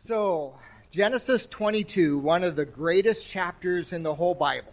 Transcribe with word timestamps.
So, 0.00 0.54
Genesis 0.92 1.48
22, 1.48 2.18
one 2.18 2.44
of 2.44 2.54
the 2.54 2.64
greatest 2.64 3.26
chapters 3.26 3.92
in 3.92 4.04
the 4.04 4.14
whole 4.14 4.34
Bible, 4.34 4.72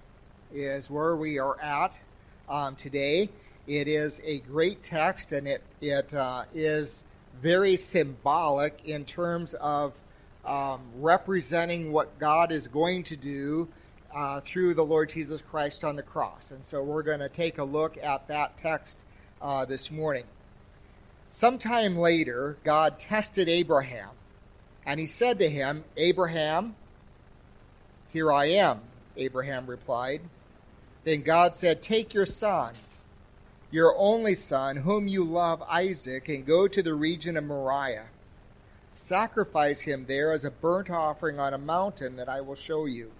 is 0.53 0.89
where 0.89 1.15
we 1.15 1.39
are 1.39 1.59
at 1.59 1.99
um, 2.47 2.75
today. 2.75 3.29
It 3.65 3.87
is 3.87 4.21
a 4.23 4.39
great 4.41 4.83
text 4.83 5.31
and 5.31 5.47
it, 5.47 5.63
it 5.81 6.13
uh, 6.13 6.43
is 6.53 7.07
very 7.41 7.75
symbolic 7.75 8.79
in 8.85 9.03
terms 9.03 9.55
of 9.55 9.93
um, 10.45 10.81
representing 10.99 11.91
what 11.91 12.19
God 12.19 12.51
is 12.51 12.67
going 12.67 13.01
to 13.05 13.17
do 13.17 13.67
uh, 14.15 14.41
through 14.41 14.75
the 14.75 14.85
Lord 14.85 15.09
Jesus 15.09 15.41
Christ 15.41 15.83
on 15.83 15.95
the 15.95 16.03
cross. 16.03 16.51
And 16.51 16.63
so 16.63 16.83
we're 16.83 17.03
going 17.03 17.19
to 17.19 17.29
take 17.29 17.57
a 17.57 17.63
look 17.63 17.97
at 17.97 18.27
that 18.27 18.57
text 18.57 19.03
uh, 19.41 19.65
this 19.65 19.89
morning. 19.89 20.25
Sometime 21.27 21.97
later, 21.97 22.57
God 22.63 22.99
tested 22.99 23.49
Abraham 23.49 24.11
and 24.85 24.99
he 24.99 25.05
said 25.05 25.39
to 25.39 25.49
him, 25.49 25.83
Abraham, 25.97 26.75
here 28.13 28.31
I 28.31 28.45
am, 28.45 28.81
Abraham 29.17 29.67
replied. 29.67 30.21
Then 31.03 31.21
God 31.21 31.55
said, 31.55 31.81
Take 31.81 32.13
your 32.13 32.25
son, 32.25 32.73
your 33.71 33.95
only 33.97 34.35
son, 34.35 34.77
whom 34.77 35.07
you 35.07 35.23
love, 35.23 35.61
Isaac, 35.63 36.29
and 36.29 36.45
go 36.45 36.67
to 36.67 36.83
the 36.83 36.93
region 36.93 37.37
of 37.37 37.43
Moriah. 37.43 38.07
Sacrifice 38.91 39.81
him 39.81 40.05
there 40.07 40.31
as 40.31 40.45
a 40.45 40.51
burnt 40.51 40.89
offering 40.89 41.39
on 41.39 41.53
a 41.53 41.57
mountain 41.57 42.15
that 42.15 42.29
I 42.29 42.41
will 42.41 42.55
show 42.55 42.85
you. 42.85 43.11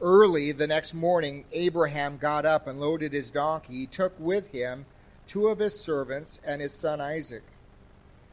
Early 0.00 0.52
the 0.52 0.66
next 0.66 0.94
morning, 0.94 1.44
Abraham 1.52 2.18
got 2.18 2.44
up 2.44 2.66
and 2.66 2.80
loaded 2.80 3.12
his 3.12 3.30
donkey. 3.30 3.74
He 3.74 3.86
took 3.86 4.12
with 4.18 4.48
him 4.48 4.86
two 5.26 5.48
of 5.48 5.58
his 5.58 5.78
servants 5.78 6.40
and 6.44 6.60
his 6.60 6.72
son 6.72 7.00
Isaac. 7.00 7.42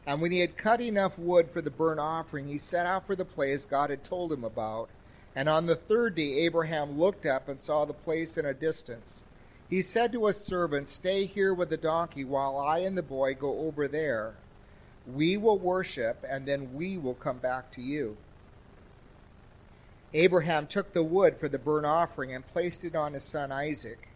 And 0.06 0.20
when 0.20 0.30
he 0.30 0.38
had 0.38 0.56
cut 0.56 0.80
enough 0.80 1.18
wood 1.18 1.50
for 1.50 1.60
the 1.60 1.70
burnt 1.70 1.98
offering, 1.98 2.46
he 2.46 2.58
set 2.58 2.86
out 2.86 3.06
for 3.06 3.16
the 3.16 3.24
place 3.24 3.66
God 3.66 3.90
had 3.90 4.04
told 4.04 4.32
him 4.32 4.44
about. 4.44 4.88
And 5.34 5.48
on 5.48 5.66
the 5.66 5.74
third 5.74 6.14
day, 6.14 6.34
Abraham 6.44 6.98
looked 6.98 7.26
up 7.26 7.48
and 7.48 7.60
saw 7.60 7.84
the 7.84 7.92
place 7.92 8.38
in 8.38 8.46
a 8.46 8.54
distance. 8.54 9.22
He 9.68 9.82
said 9.82 10.12
to 10.12 10.26
his 10.26 10.36
servant, 10.36 10.88
Stay 10.88 11.26
here 11.26 11.52
with 11.52 11.70
the 11.70 11.76
donkey 11.76 12.24
while 12.24 12.56
I 12.56 12.78
and 12.78 12.96
the 12.96 13.02
boy 13.02 13.34
go 13.34 13.58
over 13.58 13.88
there. 13.88 14.34
We 15.12 15.36
will 15.36 15.58
worship, 15.58 16.24
and 16.28 16.46
then 16.46 16.72
we 16.72 16.96
will 16.96 17.14
come 17.14 17.38
back 17.38 17.70
to 17.72 17.82
you. 17.82 18.16
Abraham 20.14 20.66
took 20.66 20.92
the 20.92 21.02
wood 21.02 21.36
for 21.38 21.48
the 21.48 21.58
burnt 21.58 21.84
offering 21.84 22.32
and 22.32 22.46
placed 22.46 22.84
it 22.84 22.94
on 22.94 23.12
his 23.12 23.24
son 23.24 23.50
Isaac, 23.50 24.08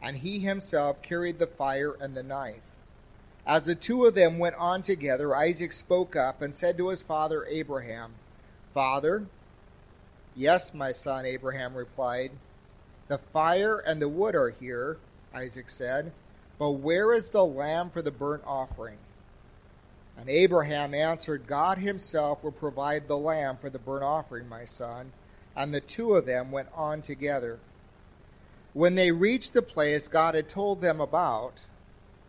and 0.00 0.18
he 0.18 0.38
himself 0.38 1.02
carried 1.02 1.38
the 1.38 1.46
fire 1.46 1.94
and 2.00 2.16
the 2.16 2.22
knife. 2.22 2.62
As 3.46 3.66
the 3.66 3.74
two 3.74 4.04
of 4.04 4.14
them 4.14 4.38
went 4.38 4.54
on 4.56 4.82
together, 4.82 5.34
Isaac 5.34 5.72
spoke 5.72 6.14
up 6.14 6.40
and 6.42 6.54
said 6.54 6.76
to 6.78 6.88
his 6.88 7.02
father 7.02 7.44
Abraham, 7.46 8.12
Father? 8.72 9.26
Yes, 10.36 10.72
my 10.72 10.92
son, 10.92 11.26
Abraham 11.26 11.74
replied. 11.74 12.30
The 13.08 13.18
fire 13.18 13.78
and 13.78 14.00
the 14.00 14.08
wood 14.08 14.34
are 14.34 14.50
here, 14.50 14.98
Isaac 15.34 15.68
said, 15.68 16.12
but 16.58 16.70
where 16.70 17.12
is 17.12 17.30
the 17.30 17.44
lamb 17.44 17.90
for 17.90 18.02
the 18.02 18.12
burnt 18.12 18.44
offering? 18.46 18.98
And 20.16 20.28
Abraham 20.28 20.94
answered, 20.94 21.48
God 21.48 21.78
himself 21.78 22.44
will 22.44 22.52
provide 22.52 23.08
the 23.08 23.18
lamb 23.18 23.56
for 23.56 23.68
the 23.68 23.78
burnt 23.78 24.04
offering, 24.04 24.48
my 24.48 24.64
son. 24.64 25.12
And 25.56 25.74
the 25.74 25.80
two 25.80 26.14
of 26.14 26.26
them 26.26 26.52
went 26.52 26.68
on 26.74 27.02
together. 27.02 27.58
When 28.74 28.94
they 28.94 29.10
reached 29.10 29.52
the 29.52 29.62
place 29.62 30.06
God 30.06 30.34
had 30.34 30.48
told 30.48 30.80
them 30.80 31.00
about, 31.00 31.54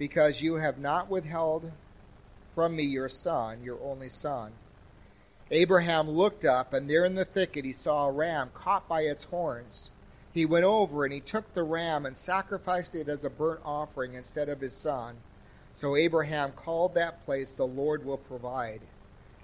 because 0.00 0.40
you 0.40 0.54
have 0.54 0.78
not 0.78 1.10
withheld 1.10 1.70
from 2.54 2.74
me 2.74 2.82
your 2.82 3.10
son, 3.10 3.62
your 3.62 3.78
only 3.82 4.08
son. 4.08 4.50
Abraham 5.50 6.08
looked 6.08 6.42
up, 6.42 6.72
and 6.72 6.88
there 6.88 7.04
in 7.04 7.16
the 7.16 7.24
thicket 7.26 7.66
he 7.66 7.74
saw 7.74 8.06
a 8.06 8.10
ram 8.10 8.50
caught 8.54 8.88
by 8.88 9.02
its 9.02 9.24
horns. 9.24 9.90
He 10.32 10.46
went 10.46 10.64
over 10.64 11.04
and 11.04 11.12
he 11.12 11.20
took 11.20 11.52
the 11.52 11.64
ram 11.64 12.06
and 12.06 12.16
sacrificed 12.16 12.94
it 12.94 13.10
as 13.10 13.24
a 13.24 13.30
burnt 13.30 13.60
offering 13.62 14.14
instead 14.14 14.48
of 14.48 14.62
his 14.62 14.74
son. 14.74 15.16
So 15.74 15.96
Abraham 15.96 16.52
called 16.52 16.94
that 16.94 17.22
place 17.26 17.52
the 17.52 17.66
Lord 17.66 18.06
will 18.06 18.16
provide. 18.16 18.80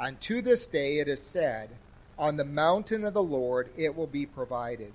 And 0.00 0.18
to 0.22 0.40
this 0.40 0.66
day 0.66 1.00
it 1.00 1.08
is 1.08 1.20
said, 1.20 1.68
On 2.18 2.38
the 2.38 2.44
mountain 2.44 3.04
of 3.04 3.12
the 3.12 3.22
Lord 3.22 3.68
it 3.76 3.94
will 3.94 4.06
be 4.06 4.24
provided. 4.24 4.94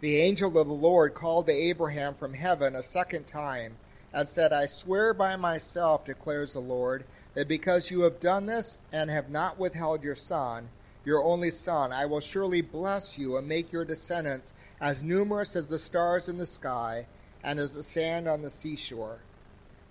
The 0.00 0.16
angel 0.16 0.58
of 0.58 0.66
the 0.66 0.74
Lord 0.74 1.14
called 1.14 1.46
to 1.46 1.52
Abraham 1.52 2.14
from 2.14 2.34
heaven 2.34 2.76
a 2.76 2.82
second 2.82 3.26
time 3.26 3.76
and 4.14 4.28
said, 4.28 4.52
I 4.52 4.66
swear 4.66 5.12
by 5.12 5.34
myself, 5.34 6.04
declares 6.04 6.52
the 6.52 6.60
Lord, 6.60 7.04
that 7.34 7.48
because 7.48 7.90
you 7.90 8.02
have 8.02 8.20
done 8.20 8.46
this 8.46 8.78
and 8.92 9.10
have 9.10 9.28
not 9.28 9.58
withheld 9.58 10.04
your 10.04 10.14
son, 10.14 10.68
your 11.04 11.22
only 11.22 11.50
son, 11.50 11.92
I 11.92 12.06
will 12.06 12.20
surely 12.20 12.62
bless 12.62 13.18
you 13.18 13.36
and 13.36 13.48
make 13.48 13.72
your 13.72 13.84
descendants 13.84 14.52
as 14.80 15.02
numerous 15.02 15.56
as 15.56 15.68
the 15.68 15.80
stars 15.80 16.28
in 16.28 16.38
the 16.38 16.46
sky 16.46 17.06
and 17.42 17.58
as 17.58 17.74
the 17.74 17.82
sand 17.82 18.28
on 18.28 18.42
the 18.42 18.50
seashore. 18.50 19.18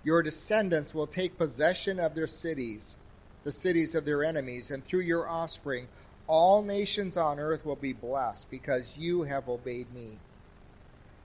Your 0.02 0.22
descendants 0.22 0.94
will 0.94 1.06
take 1.06 1.38
possession 1.38 2.00
of 2.00 2.14
their 2.14 2.26
cities, 2.26 2.96
the 3.44 3.52
cities 3.52 3.94
of 3.94 4.06
their 4.06 4.24
enemies, 4.24 4.70
and 4.70 4.84
through 4.84 5.00
your 5.00 5.28
offspring, 5.28 5.88
all 6.26 6.62
nations 6.62 7.18
on 7.18 7.38
earth 7.38 7.66
will 7.66 7.76
be 7.76 7.92
blessed 7.92 8.50
because 8.50 8.96
you 8.96 9.24
have 9.24 9.48
obeyed 9.50 9.92
me. 9.94 10.18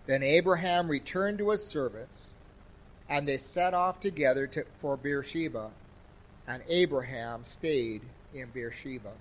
Then 0.06 0.22
Abraham 0.22 0.90
returned 0.90 1.38
to 1.38 1.52
his 1.52 1.66
servants 1.66 2.36
and 3.10 3.28
they 3.28 3.38
set 3.38 3.74
off 3.74 4.00
together 4.00 4.46
to, 4.48 4.64
for 4.80 4.96
Beersheba, 4.96 5.72
and 6.48 6.62
Abraham 6.70 7.44
stayed 7.44 8.02
in 8.34 8.48
Beersheba. 8.50 9.12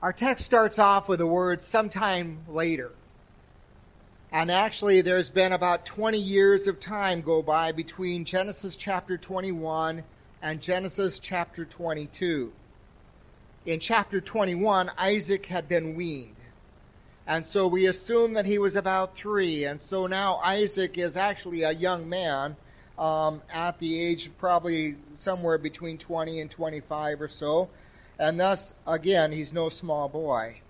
Our 0.00 0.12
text 0.12 0.44
starts 0.44 0.78
off 0.78 1.08
with 1.08 1.18
the 1.18 1.26
words 1.26 1.64
sometime 1.64 2.38
later. 2.48 2.92
And 4.30 4.50
actually, 4.50 5.00
there's 5.00 5.30
been 5.30 5.52
about 5.52 5.86
20 5.86 6.18
years 6.18 6.68
of 6.68 6.78
time 6.78 7.22
go 7.22 7.42
by 7.42 7.72
between 7.72 8.24
Genesis 8.24 8.76
chapter 8.76 9.16
21 9.16 10.04
and 10.42 10.60
Genesis 10.60 11.18
chapter 11.18 11.64
22. 11.64 12.52
In 13.66 13.80
chapter 13.80 14.20
21, 14.20 14.90
Isaac 14.98 15.46
had 15.46 15.68
been 15.68 15.96
weaned. 15.96 16.36
And 17.28 17.44
so 17.44 17.66
we 17.66 17.86
assume 17.86 18.32
that 18.32 18.46
he 18.46 18.58
was 18.58 18.74
about 18.74 19.14
three. 19.14 19.64
And 19.64 19.78
so 19.78 20.06
now 20.06 20.36
Isaac 20.36 20.96
is 20.96 21.14
actually 21.14 21.62
a 21.62 21.72
young 21.72 22.08
man 22.08 22.56
um, 22.98 23.42
at 23.52 23.78
the 23.78 24.00
age 24.00 24.28
of 24.28 24.38
probably 24.38 24.96
somewhere 25.14 25.58
between 25.58 25.98
20 25.98 26.40
and 26.40 26.50
25 26.50 27.20
or 27.20 27.28
so. 27.28 27.68
And 28.18 28.40
thus, 28.40 28.74
again, 28.86 29.30
he's 29.30 29.52
no 29.52 29.68
small 29.68 30.08
boy. 30.08 30.62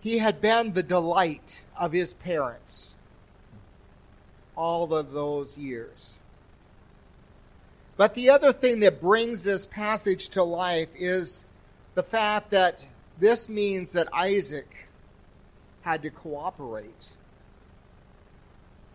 He 0.00 0.18
had 0.18 0.40
been 0.40 0.72
the 0.72 0.82
delight 0.82 1.64
of 1.78 1.92
his 1.92 2.12
parents 2.12 2.96
all 4.56 4.92
of 4.92 5.12
those 5.12 5.56
years. 5.56 6.18
But 7.96 8.14
the 8.14 8.30
other 8.30 8.52
thing 8.52 8.80
that 8.80 9.00
brings 9.00 9.44
this 9.44 9.64
passage 9.64 10.28
to 10.30 10.42
life 10.42 10.88
is 10.96 11.46
the 11.94 12.02
fact 12.02 12.50
that 12.50 12.84
this 13.20 13.48
means 13.48 13.92
that 13.92 14.08
Isaac 14.12 14.88
had 15.82 16.02
to 16.02 16.10
cooperate 16.10 17.08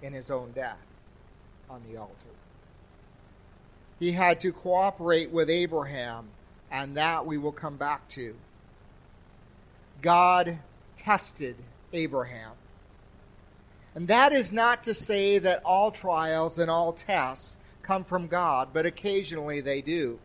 in 0.02 0.14
his 0.14 0.32
own 0.32 0.52
death 0.52 0.78
on 1.70 1.82
the 1.90 1.98
altar. 1.98 2.14
He 4.00 4.12
had 4.12 4.40
to 4.42 4.52
cooperate 4.52 5.32
with 5.32 5.50
Abraham, 5.50 6.30
and 6.72 6.98
that 6.98 7.26
we 7.26 7.38
will 7.38 7.52
come 7.52 7.78
back 7.78 8.08
to. 8.10 8.36
God 10.02 10.60
tested 10.98 11.56
Abraham. 11.94 12.54
And 13.96 14.08
that 14.10 14.32
is 14.32 14.52
not 14.52 14.84
to 14.84 14.94
say 14.94 15.40
that 15.40 15.64
all 15.66 15.92
trials 15.92 16.60
and 16.60 16.70
all 16.70 16.94
tests 16.94 17.56
come 17.82 18.04
from 18.04 18.28
God, 18.28 18.70
but 18.72 18.86
occasionally 18.86 19.62
they 19.62 19.82
do. 19.82 20.20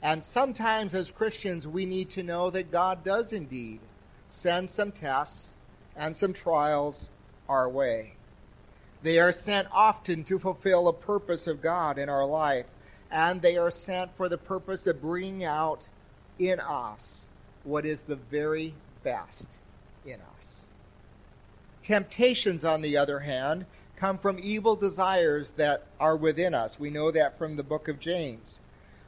And 0.00 0.22
sometimes 0.22 0.94
as 0.94 1.10
Christians, 1.10 1.66
we 1.66 1.86
need 1.86 2.10
to 2.10 2.22
know 2.22 2.50
that 2.50 2.70
God 2.70 3.04
does 3.04 3.32
indeed 3.32 3.80
send 4.26 4.70
some 4.70 4.92
tests 4.92 5.54
and 5.96 6.14
some 6.14 6.32
trials 6.32 7.10
our 7.48 7.68
way. 7.68 8.14
They 9.02 9.18
are 9.18 9.32
sent 9.32 9.68
often 9.72 10.24
to 10.24 10.38
fulfill 10.38 10.88
a 10.88 10.92
purpose 10.92 11.46
of 11.46 11.60
God 11.60 11.98
in 11.98 12.08
our 12.08 12.24
life, 12.24 12.66
and 13.10 13.42
they 13.42 13.56
are 13.56 13.70
sent 13.70 14.16
for 14.16 14.28
the 14.28 14.38
purpose 14.38 14.86
of 14.86 15.02
bringing 15.02 15.44
out 15.44 15.88
in 16.38 16.60
us 16.60 17.26
what 17.64 17.84
is 17.84 18.02
the 18.02 18.16
very 18.16 18.74
best 19.02 19.58
in 20.04 20.18
us. 20.36 20.62
Temptations, 21.82 22.64
on 22.64 22.80
the 22.80 22.96
other 22.96 23.20
hand, 23.20 23.66
come 23.96 24.18
from 24.18 24.38
evil 24.40 24.76
desires 24.76 25.52
that 25.52 25.84
are 25.98 26.16
within 26.16 26.54
us. 26.54 26.78
We 26.78 26.90
know 26.90 27.10
that 27.10 27.38
from 27.38 27.56
the 27.56 27.62
book 27.62 27.88
of 27.88 27.98
James. 27.98 28.60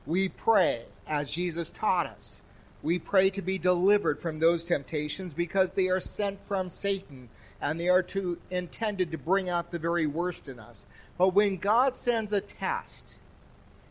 We 0.06 0.28
pray 0.28 0.84
as 1.06 1.30
Jesus 1.30 1.70
taught 1.70 2.06
us. 2.06 2.40
We 2.84 2.98
pray 2.98 3.30
to 3.30 3.40
be 3.40 3.56
delivered 3.56 4.20
from 4.20 4.38
those 4.38 4.62
temptations 4.62 5.32
because 5.32 5.72
they 5.72 5.88
are 5.88 6.00
sent 6.00 6.38
from 6.46 6.68
Satan 6.68 7.30
and 7.58 7.80
they 7.80 7.88
are 7.88 8.02
to, 8.02 8.36
intended 8.50 9.10
to 9.10 9.16
bring 9.16 9.48
out 9.48 9.70
the 9.70 9.78
very 9.78 10.06
worst 10.06 10.48
in 10.48 10.60
us. 10.60 10.84
But 11.16 11.30
when 11.30 11.56
God 11.56 11.96
sends 11.96 12.30
a 12.30 12.42
test, 12.42 13.16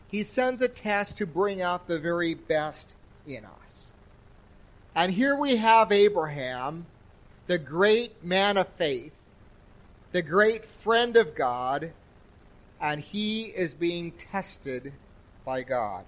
He 0.06 0.22
sends 0.22 0.62
a 0.62 0.68
test 0.68 1.18
to 1.18 1.26
bring 1.26 1.60
out 1.60 1.88
the 1.88 1.98
very 1.98 2.34
best 2.34 2.94
in 3.26 3.44
us. 3.44 3.94
And 4.94 5.12
here 5.12 5.34
we 5.34 5.56
have 5.56 5.90
Abraham, 5.90 6.86
the 7.48 7.58
great 7.58 8.24
man 8.24 8.56
of 8.56 8.68
faith, 8.68 9.14
the 10.12 10.22
great 10.22 10.64
friend 10.64 11.16
of 11.16 11.34
God, 11.34 11.90
and 12.80 13.00
he 13.00 13.46
is 13.46 13.74
being 13.74 14.12
tested 14.12 14.92
by 15.44 15.62
God. 15.62 16.04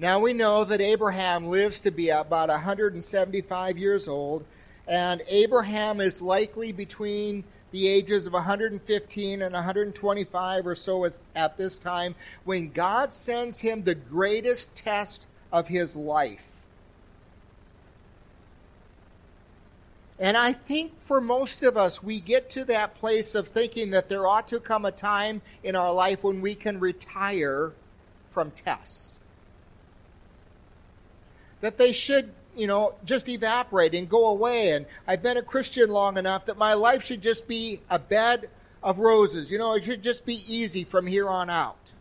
Now 0.00 0.18
we 0.18 0.32
know 0.32 0.64
that 0.64 0.80
Abraham 0.80 1.48
lives 1.48 1.82
to 1.82 1.90
be 1.90 2.08
about 2.08 2.48
175 2.48 3.76
years 3.76 4.08
old, 4.08 4.46
and 4.88 5.22
Abraham 5.28 6.00
is 6.00 6.22
likely 6.22 6.72
between 6.72 7.44
the 7.70 7.86
ages 7.86 8.26
of 8.26 8.32
115 8.32 9.42
and 9.42 9.52
125 9.52 10.66
or 10.66 10.74
so 10.74 11.06
at 11.36 11.58
this 11.58 11.76
time 11.76 12.14
when 12.44 12.70
God 12.70 13.12
sends 13.12 13.60
him 13.60 13.84
the 13.84 13.94
greatest 13.94 14.74
test 14.74 15.26
of 15.52 15.68
his 15.68 15.94
life. 15.94 16.50
And 20.18 20.34
I 20.34 20.54
think 20.54 20.92
for 21.04 21.20
most 21.20 21.62
of 21.62 21.76
us, 21.76 22.02
we 22.02 22.22
get 22.22 22.48
to 22.50 22.64
that 22.64 22.94
place 22.94 23.34
of 23.34 23.48
thinking 23.48 23.90
that 23.90 24.08
there 24.08 24.26
ought 24.26 24.48
to 24.48 24.60
come 24.60 24.86
a 24.86 24.92
time 24.92 25.42
in 25.62 25.76
our 25.76 25.92
life 25.92 26.24
when 26.24 26.40
we 26.40 26.54
can 26.54 26.80
retire 26.80 27.72
from 28.32 28.50
tests 28.50 29.19
that 31.60 31.78
they 31.78 31.92
should, 31.92 32.32
you 32.56 32.66
know, 32.66 32.94
just 33.04 33.28
evaporate 33.28 33.94
and 33.94 34.08
go 34.08 34.26
away. 34.26 34.72
And 34.72 34.86
I've 35.06 35.22
been 35.22 35.36
a 35.36 35.42
Christian 35.42 35.90
long 35.90 36.16
enough 36.16 36.46
that 36.46 36.58
my 36.58 36.74
life 36.74 37.04
should 37.04 37.22
just 37.22 37.46
be 37.46 37.80
a 37.88 37.98
bed 37.98 38.48
of 38.82 38.98
roses. 38.98 39.50
You 39.50 39.58
know, 39.58 39.74
it 39.74 39.84
should 39.84 40.02
just 40.02 40.24
be 40.24 40.40
easy 40.46 40.84
from 40.84 41.06
here 41.06 41.28
on 41.28 41.50
out. 41.50 41.92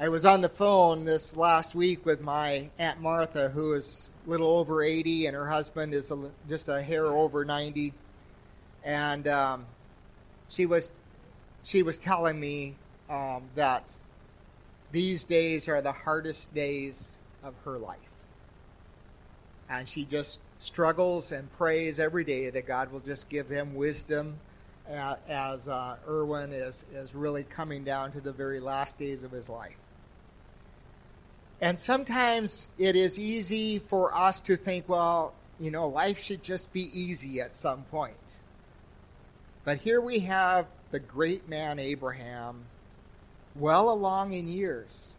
I 0.00 0.08
was 0.10 0.24
on 0.24 0.42
the 0.42 0.48
phone 0.48 1.04
this 1.04 1.36
last 1.36 1.74
week 1.74 2.06
with 2.06 2.20
my 2.20 2.70
Aunt 2.78 3.00
Martha, 3.00 3.48
who 3.48 3.72
is 3.72 4.10
a 4.26 4.30
little 4.30 4.46
over 4.46 4.80
80, 4.80 5.26
and 5.26 5.34
her 5.34 5.48
husband 5.48 5.92
is 5.92 6.12
a, 6.12 6.30
just 6.48 6.68
a 6.68 6.80
hair 6.80 7.06
over 7.06 7.44
90. 7.44 7.92
And 8.84 9.26
um, 9.26 9.66
she 10.48 10.66
was 10.66 10.92
she 11.64 11.82
was 11.82 11.98
telling 11.98 12.38
me 12.38 12.76
um, 13.10 13.42
that 13.56 13.82
these 14.92 15.24
days 15.24 15.68
are 15.68 15.80
the 15.82 15.92
hardest 15.92 16.54
days 16.54 17.18
of 17.42 17.54
her 17.64 17.78
life. 17.78 17.98
And 19.68 19.88
she 19.88 20.04
just 20.04 20.40
struggles 20.60 21.30
and 21.30 21.52
prays 21.52 22.00
every 22.00 22.24
day 22.24 22.50
that 22.50 22.66
God 22.66 22.90
will 22.90 23.00
just 23.00 23.28
give 23.28 23.48
him 23.48 23.74
wisdom 23.74 24.38
as 24.88 25.68
uh, 25.68 25.96
Erwin 26.08 26.52
is, 26.52 26.84
is 26.94 27.14
really 27.14 27.44
coming 27.44 27.84
down 27.84 28.12
to 28.12 28.20
the 28.20 28.32
very 28.32 28.60
last 28.60 28.98
days 28.98 29.22
of 29.22 29.30
his 29.30 29.48
life. 29.48 29.76
And 31.60 31.78
sometimes 31.78 32.68
it 32.78 32.96
is 32.96 33.18
easy 33.18 33.78
for 33.78 34.16
us 34.16 34.40
to 34.42 34.56
think, 34.56 34.88
well, 34.88 35.34
you 35.60 35.70
know, 35.70 35.88
life 35.88 36.18
should 36.20 36.42
just 36.42 36.72
be 36.72 36.88
easy 36.98 37.40
at 37.40 37.52
some 37.52 37.82
point. 37.84 38.14
But 39.64 39.78
here 39.78 40.00
we 40.00 40.20
have 40.20 40.66
the 40.90 41.00
great 41.00 41.48
man 41.48 41.78
Abraham 41.78 42.64
well 43.58 43.90
along 43.90 44.32
in 44.32 44.48
years, 44.48 45.12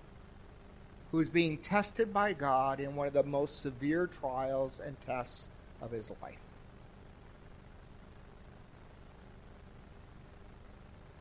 who's 1.12 1.30
being 1.30 1.58
tested 1.58 2.14
by 2.14 2.34
God 2.34 2.80
in 2.80 2.96
one 2.96 3.08
of 3.08 3.14
the 3.14 3.24
most 3.24 3.62
severe 3.62 4.08
trials 4.08 4.80
and 4.84 5.00
tests 5.02 5.48
of 5.82 5.92
his 5.92 6.12
life. 6.22 6.38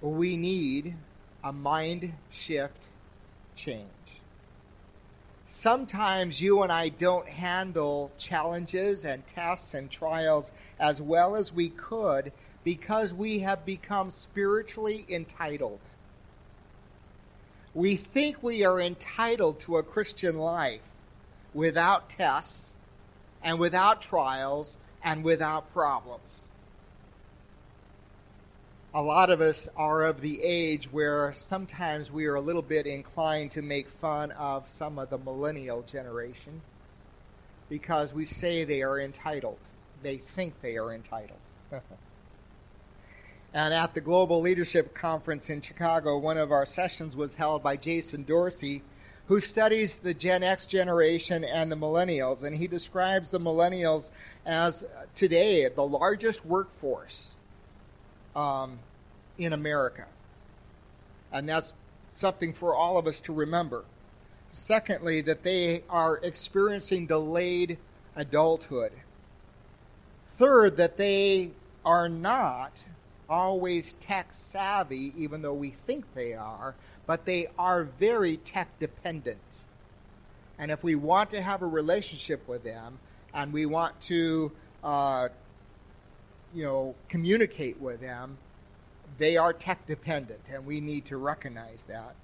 We 0.01 0.37
need 0.37 0.95
a 1.43 1.53
mind 1.53 2.13
shift 2.31 2.85
change. 3.57 3.89
Sometimes 5.47 6.43
you 6.43 6.63
and 6.63 6.71
I 6.71 6.91
don't 6.91 7.27
handle 7.27 8.13
challenges 8.19 9.05
and 9.05 9.27
tests 9.27 9.73
and 9.73 9.91
trials 9.91 10.53
as 10.79 11.01
well 11.01 11.35
as 11.35 11.53
we 11.53 11.71
could 11.71 12.33
because 12.65 13.15
we 13.15 13.39
have 13.41 13.65
become 13.65 14.11
spiritually 14.11 15.07
entitled. 15.09 15.81
We 17.75 17.97
think 17.97 18.43
we 18.43 18.65
are 18.65 18.81
entitled 18.81 19.61
to 19.61 19.77
a 19.77 19.83
Christian 19.83 20.39
life 20.39 20.81
without 21.53 22.09
tests 22.09 22.77
and 23.43 23.59
without 23.59 24.03
trials 24.03 24.79
and 25.03 25.23
without 25.23 25.73
problems. 25.73 26.43
A 28.95 29.03
lot 29.03 29.29
of 29.29 29.41
us 29.41 29.69
are 29.77 30.03
of 30.03 30.23
the 30.23 30.43
age 30.43 30.91
where 30.91 31.35
sometimes 31.35 32.11
we 32.11 32.27
are 32.27 32.35
a 32.35 32.41
little 32.41 32.63
bit 32.63 32.87
inclined 32.87 33.53
to 33.53 33.63
make 33.63 33.89
fun 33.89 34.31
of 34.33 34.67
some 34.67 34.99
of 34.99 35.11
the 35.11 35.19
millennial 35.19 35.83
generation 35.83 36.63
because 37.69 38.15
we 38.15 38.25
say 38.25 38.65
they 38.65 38.83
are 38.83 38.99
entitled. 38.99 39.59
They 40.03 40.17
think 40.17 40.63
they 40.63 40.77
are 40.77 40.93
entitled. 40.93 41.39
And 43.55 43.73
at 43.73 43.95
the 43.95 44.01
Global 44.01 44.41
Leadership 44.41 44.95
Conference 44.95 45.49
in 45.49 45.63
Chicago, 45.63 46.19
one 46.19 46.37
of 46.37 46.53
our 46.53 46.67
sessions 46.67 47.17
was 47.17 47.35
held 47.35 47.63
by 47.63 47.77
Jason 47.77 48.25
Dorsey, 48.25 48.83
who 49.27 49.41
studies 49.41 49.99
the 49.99 50.13
Gen 50.15 50.43
X 50.43 50.67
generation 50.67 51.45
and 51.45 51.73
the 51.73 51.77
millennials. 51.77 52.45
And 52.45 52.57
he 52.57 52.67
describes 52.67 53.31
the 53.31 53.41
millennials 53.41 54.11
as 54.45 54.85
today 55.15 55.69
the 55.69 55.87
largest 55.87 56.45
workforce 56.45 57.31
um, 58.37 58.79
in 59.39 59.53
America. 59.55 60.05
And 61.33 61.49
that's 61.49 61.75
something 62.13 62.53
for 62.53 62.75
all 62.75 62.99
of 62.99 63.07
us 63.07 63.21
to 63.23 63.33
remember. 63.33 63.85
Secondly, 64.51 65.21
that 65.23 65.43
they 65.43 65.85
are 65.89 66.19
experiencing 66.19 67.07
delayed 67.07 67.79
adulthood. 68.17 68.93
Third, 70.37 70.77
that 70.77 70.97
they 70.97 71.51
are 71.85 72.09
not 72.09 72.85
always 73.29 73.93
tech 73.95 74.29
savvy, 74.33 75.13
even 75.17 75.43
though 75.43 75.55
we 75.55 75.71
think 75.71 76.05
they 76.15 76.35
are, 76.35 76.75
but 77.07 77.25
they 77.25 77.49
are 77.59 77.85
very 77.85 78.37
tech 78.39 78.79
dependent. 78.79 79.65
And 80.59 80.71
if 80.71 80.83
we 80.83 80.95
want 80.95 81.31
to 81.31 81.41
have 81.41 81.63
a 81.63 81.67
relationship 81.67 82.47
with 82.49 82.65
them 82.65 82.99
and 83.33 83.53
we 83.53 83.67
want 83.67 84.01
to, 84.03 84.53
uh, 84.83 85.29
you 86.55 86.65
know, 86.65 86.95
communicate 87.09 87.81
with 87.81 88.01
them, 88.01 88.39
they 89.19 89.37
are 89.37 89.53
tech 89.53 89.87
dependent, 89.87 90.41
and 90.53 90.65
we 90.67 90.81
need 90.81 91.07
to 91.07 91.17
recognize 91.17 91.83
that. 91.89 92.15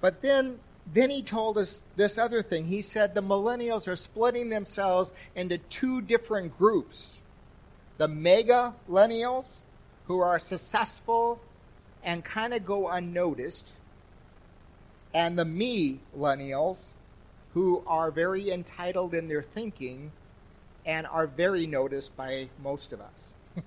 But 0.00 0.22
then, 0.22 0.58
then 0.92 1.10
he 1.10 1.22
told 1.22 1.58
us 1.58 1.82
this 1.96 2.18
other 2.18 2.42
thing. 2.42 2.66
He 2.66 2.82
said 2.82 3.14
the 3.14 3.22
millennials 3.22 3.86
are 3.86 3.96
splitting 3.96 4.50
themselves 4.50 5.12
into 5.34 5.58
two 5.58 6.00
different 6.00 6.56
groups: 6.56 7.22
the 7.98 8.08
mega 8.08 8.74
millennials 8.88 9.62
who 10.10 10.18
are 10.18 10.40
successful 10.40 11.38
and 12.02 12.24
kind 12.24 12.52
of 12.52 12.66
go 12.66 12.88
unnoticed, 12.88 13.74
and 15.14 15.38
the 15.38 15.44
millennials 15.44 16.94
who 17.54 17.84
are 17.86 18.10
very 18.10 18.50
entitled 18.50 19.14
in 19.14 19.28
their 19.28 19.40
thinking 19.40 20.10
and 20.84 21.06
are 21.06 21.28
very 21.28 21.64
noticed 21.64 22.16
by 22.16 22.48
most 22.60 22.92
of 22.92 23.00
us. 23.00 23.34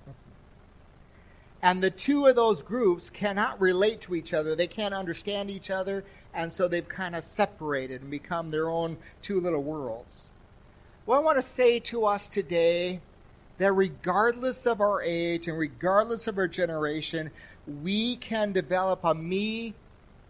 and 1.62 1.82
the 1.82 1.90
two 1.90 2.26
of 2.26 2.36
those 2.36 2.60
groups 2.60 3.08
cannot 3.08 3.58
relate 3.58 4.02
to 4.02 4.14
each 4.14 4.34
other, 4.34 4.54
they 4.54 4.66
can't 4.66 4.92
understand 4.92 5.50
each 5.50 5.70
other, 5.70 6.04
and 6.34 6.52
so 6.52 6.68
they've 6.68 6.90
kind 6.90 7.16
of 7.16 7.24
separated 7.24 8.02
and 8.02 8.10
become 8.10 8.50
their 8.50 8.68
own 8.68 8.98
two 9.22 9.40
little 9.40 9.62
worlds. 9.62 10.30
What 11.06 11.16
I 11.16 11.20
want 11.20 11.38
to 11.38 11.42
say 11.42 11.80
to 11.80 12.04
us 12.04 12.28
today 12.28 13.00
that 13.58 13.72
regardless 13.72 14.66
of 14.66 14.80
our 14.80 15.02
age 15.02 15.48
and 15.48 15.58
regardless 15.58 16.26
of 16.26 16.38
our 16.38 16.48
generation, 16.48 17.30
we 17.82 18.16
can 18.16 18.52
develop 18.52 19.00
a 19.04 19.14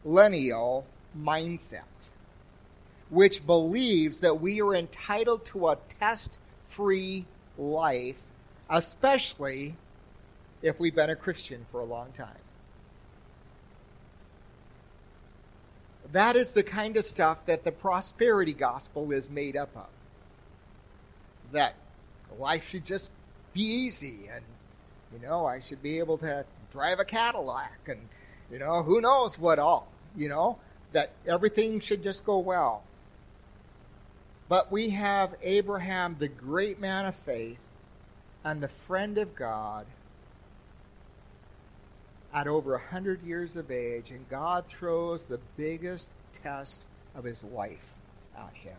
millennial 0.04 0.86
mindset, 1.18 2.10
which 3.10 3.46
believes 3.46 4.20
that 4.20 4.40
we 4.40 4.60
are 4.60 4.74
entitled 4.74 5.44
to 5.46 5.68
a 5.68 5.78
test 6.00 6.38
free 6.66 7.26
life, 7.56 8.18
especially 8.68 9.76
if 10.62 10.78
we've 10.78 10.94
been 10.94 11.10
a 11.10 11.16
Christian 11.16 11.66
for 11.70 11.80
a 11.80 11.84
long 11.84 12.12
time. 12.12 12.38
that 16.14 16.36
is 16.36 16.52
the 16.52 16.62
kind 16.62 16.96
of 16.96 17.04
stuff 17.04 17.44
that 17.46 17.64
the 17.64 17.72
prosperity 17.72 18.52
gospel 18.52 19.10
is 19.10 19.28
made 19.28 19.56
up 19.56 19.76
of. 19.76 19.88
That 21.50 21.74
life 22.38 22.68
should 22.68 22.84
just 22.84 23.12
be 23.52 23.62
easy 23.62 24.28
and, 24.32 24.44
you 25.12 25.26
know, 25.26 25.46
I 25.46 25.60
should 25.60 25.82
be 25.82 25.98
able 25.98 26.18
to 26.18 26.44
drive 26.72 26.98
a 26.98 27.04
Cadillac 27.04 27.80
and, 27.86 28.08
you 28.50 28.58
know, 28.58 28.82
who 28.82 29.00
knows 29.00 29.38
what 29.38 29.58
all, 29.58 29.88
you 30.16 30.28
know, 30.28 30.58
that 30.92 31.12
everything 31.26 31.80
should 31.80 32.02
just 32.02 32.24
go 32.24 32.38
well. 32.38 32.82
But 34.48 34.70
we 34.70 34.90
have 34.90 35.34
Abraham, 35.42 36.16
the 36.18 36.28
great 36.28 36.78
man 36.78 37.06
of 37.06 37.14
faith, 37.14 37.58
and 38.44 38.62
the 38.62 38.68
friend 38.68 39.16
of 39.16 39.34
God 39.34 39.86
at 42.32 42.46
over 42.46 42.74
a 42.74 42.78
100 42.78 43.22
years 43.22 43.56
of 43.56 43.70
age, 43.70 44.10
and 44.10 44.28
God 44.28 44.64
throws 44.68 45.24
the 45.24 45.40
biggest 45.56 46.10
test 46.42 46.84
of 47.14 47.24
his 47.24 47.44
life 47.44 47.94
at 48.36 48.54
him. 48.54 48.76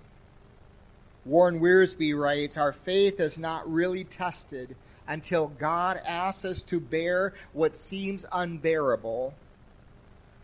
Warren 1.25 1.59
Wiersbe 1.59 2.17
writes 2.17 2.55
Our 2.55 2.71
faith 2.71 3.19
is 3.19 3.37
not 3.37 3.69
really 3.71 4.03
tested 4.03 4.75
until 5.07 5.47
God 5.47 5.99
asks 6.05 6.45
us 6.45 6.63
to 6.63 6.79
bear 6.79 7.33
what 7.53 7.75
seems 7.75 8.25
unbearable, 8.31 9.33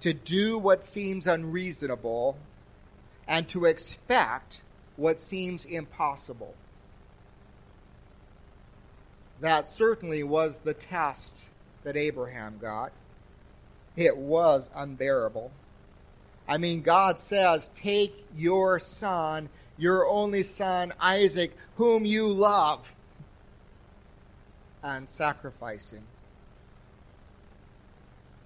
to 0.01 0.13
do 0.13 0.57
what 0.57 0.83
seems 0.83 1.27
unreasonable, 1.27 2.37
and 3.27 3.47
to 3.49 3.65
expect 3.65 4.61
what 4.97 5.21
seems 5.21 5.65
impossible. 5.65 6.55
That 9.39 9.67
certainly 9.67 10.23
was 10.23 10.59
the 10.59 10.73
test 10.73 11.43
that 11.83 11.97
Abraham 11.97 12.59
got. 12.59 12.91
It 13.95 14.17
was 14.17 14.69
unbearable. 14.75 15.51
I 16.47 16.57
mean, 16.57 16.81
God 16.81 17.17
says, 17.17 17.69
Take 17.73 18.25
your 18.35 18.79
son, 18.79 19.49
your 19.81 20.07
only 20.07 20.43
son, 20.43 20.93
Isaac, 20.99 21.57
whom 21.77 22.05
you 22.05 22.27
love, 22.27 22.93
and 24.83 25.09
sacrifice 25.09 25.91
him. 25.91 26.03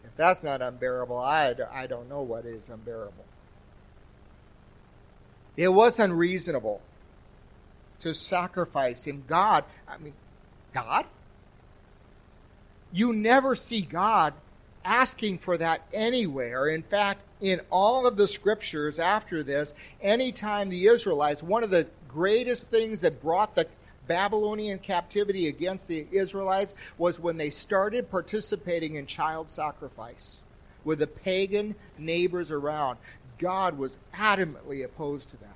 If 0.06 0.15
that's 0.15 0.44
not 0.44 0.62
unbearable, 0.62 1.18
I, 1.18 1.54
I 1.74 1.88
don't 1.88 2.08
know 2.08 2.22
what 2.22 2.46
is 2.46 2.70
unbearable. 2.70 3.25
It 5.58 5.68
was 5.68 6.00
unreasonable 6.00 6.82
to 8.00 8.15
sacrifice 8.15 9.06
him. 9.06 9.25
God, 9.27 9.65
I 9.89 9.98
mean, 9.98 10.13
God? 10.74 11.06
You 12.94 13.12
never 13.12 13.56
see 13.56 13.82
God 13.82 14.36
asking 14.86 15.39
for 15.39 15.58
that 15.58 15.82
anywhere. 15.92 16.70
In 16.70 16.84
fact, 16.84 17.20
in 17.42 17.62
all 17.70 18.08
of 18.08 18.18
the 18.18 18.27
scriptures 18.27 19.00
after 19.00 19.44
this, 19.44 19.74
anytime 20.01 20.70
the 20.70 20.88
Israelites, 20.88 21.44
one 21.44 21.63
of 21.63 21.70
the 21.70 21.88
greatest 22.08 22.68
things 22.70 23.01
that 23.01 23.22
brought 23.22 23.56
the 23.56 23.68
Babylonian 24.08 24.80
captivity 24.80 25.48
against 25.48 25.88
the 25.88 26.08
Israelites 26.12 26.74
was 26.98 27.20
when 27.20 27.38
they 27.38 27.50
started 27.50 28.10
participating 28.10 28.96
in 28.96 29.06
child 29.06 29.50
sacrifice 29.50 30.42
with 30.84 31.00
the 31.00 31.08
pagan 31.08 31.75
neighbors 31.98 32.51
around. 32.51 32.98
God 33.38 33.77
was 33.77 33.98
adamantly 34.13 34.86
opposed 34.86 35.30
to 35.32 35.38
that. 35.38 35.50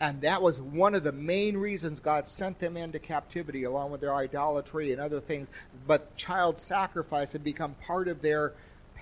And 0.00 0.20
that 0.22 0.42
was 0.42 0.60
one 0.60 0.94
of 0.94 1.04
the 1.04 1.12
main 1.12 1.56
reasons 1.56 2.00
God 2.00 2.28
sent 2.28 2.58
them 2.58 2.76
into 2.76 2.98
captivity, 2.98 3.62
along 3.62 3.92
with 3.92 4.00
their 4.00 4.14
idolatry 4.14 4.92
and 4.92 5.00
other 5.00 5.20
things. 5.20 5.48
But 5.86 6.14
child 6.16 6.58
sacrifice 6.58 7.32
had 7.32 7.44
become 7.44 7.74
part 7.86 8.08
of 8.08 8.20
their 8.20 8.52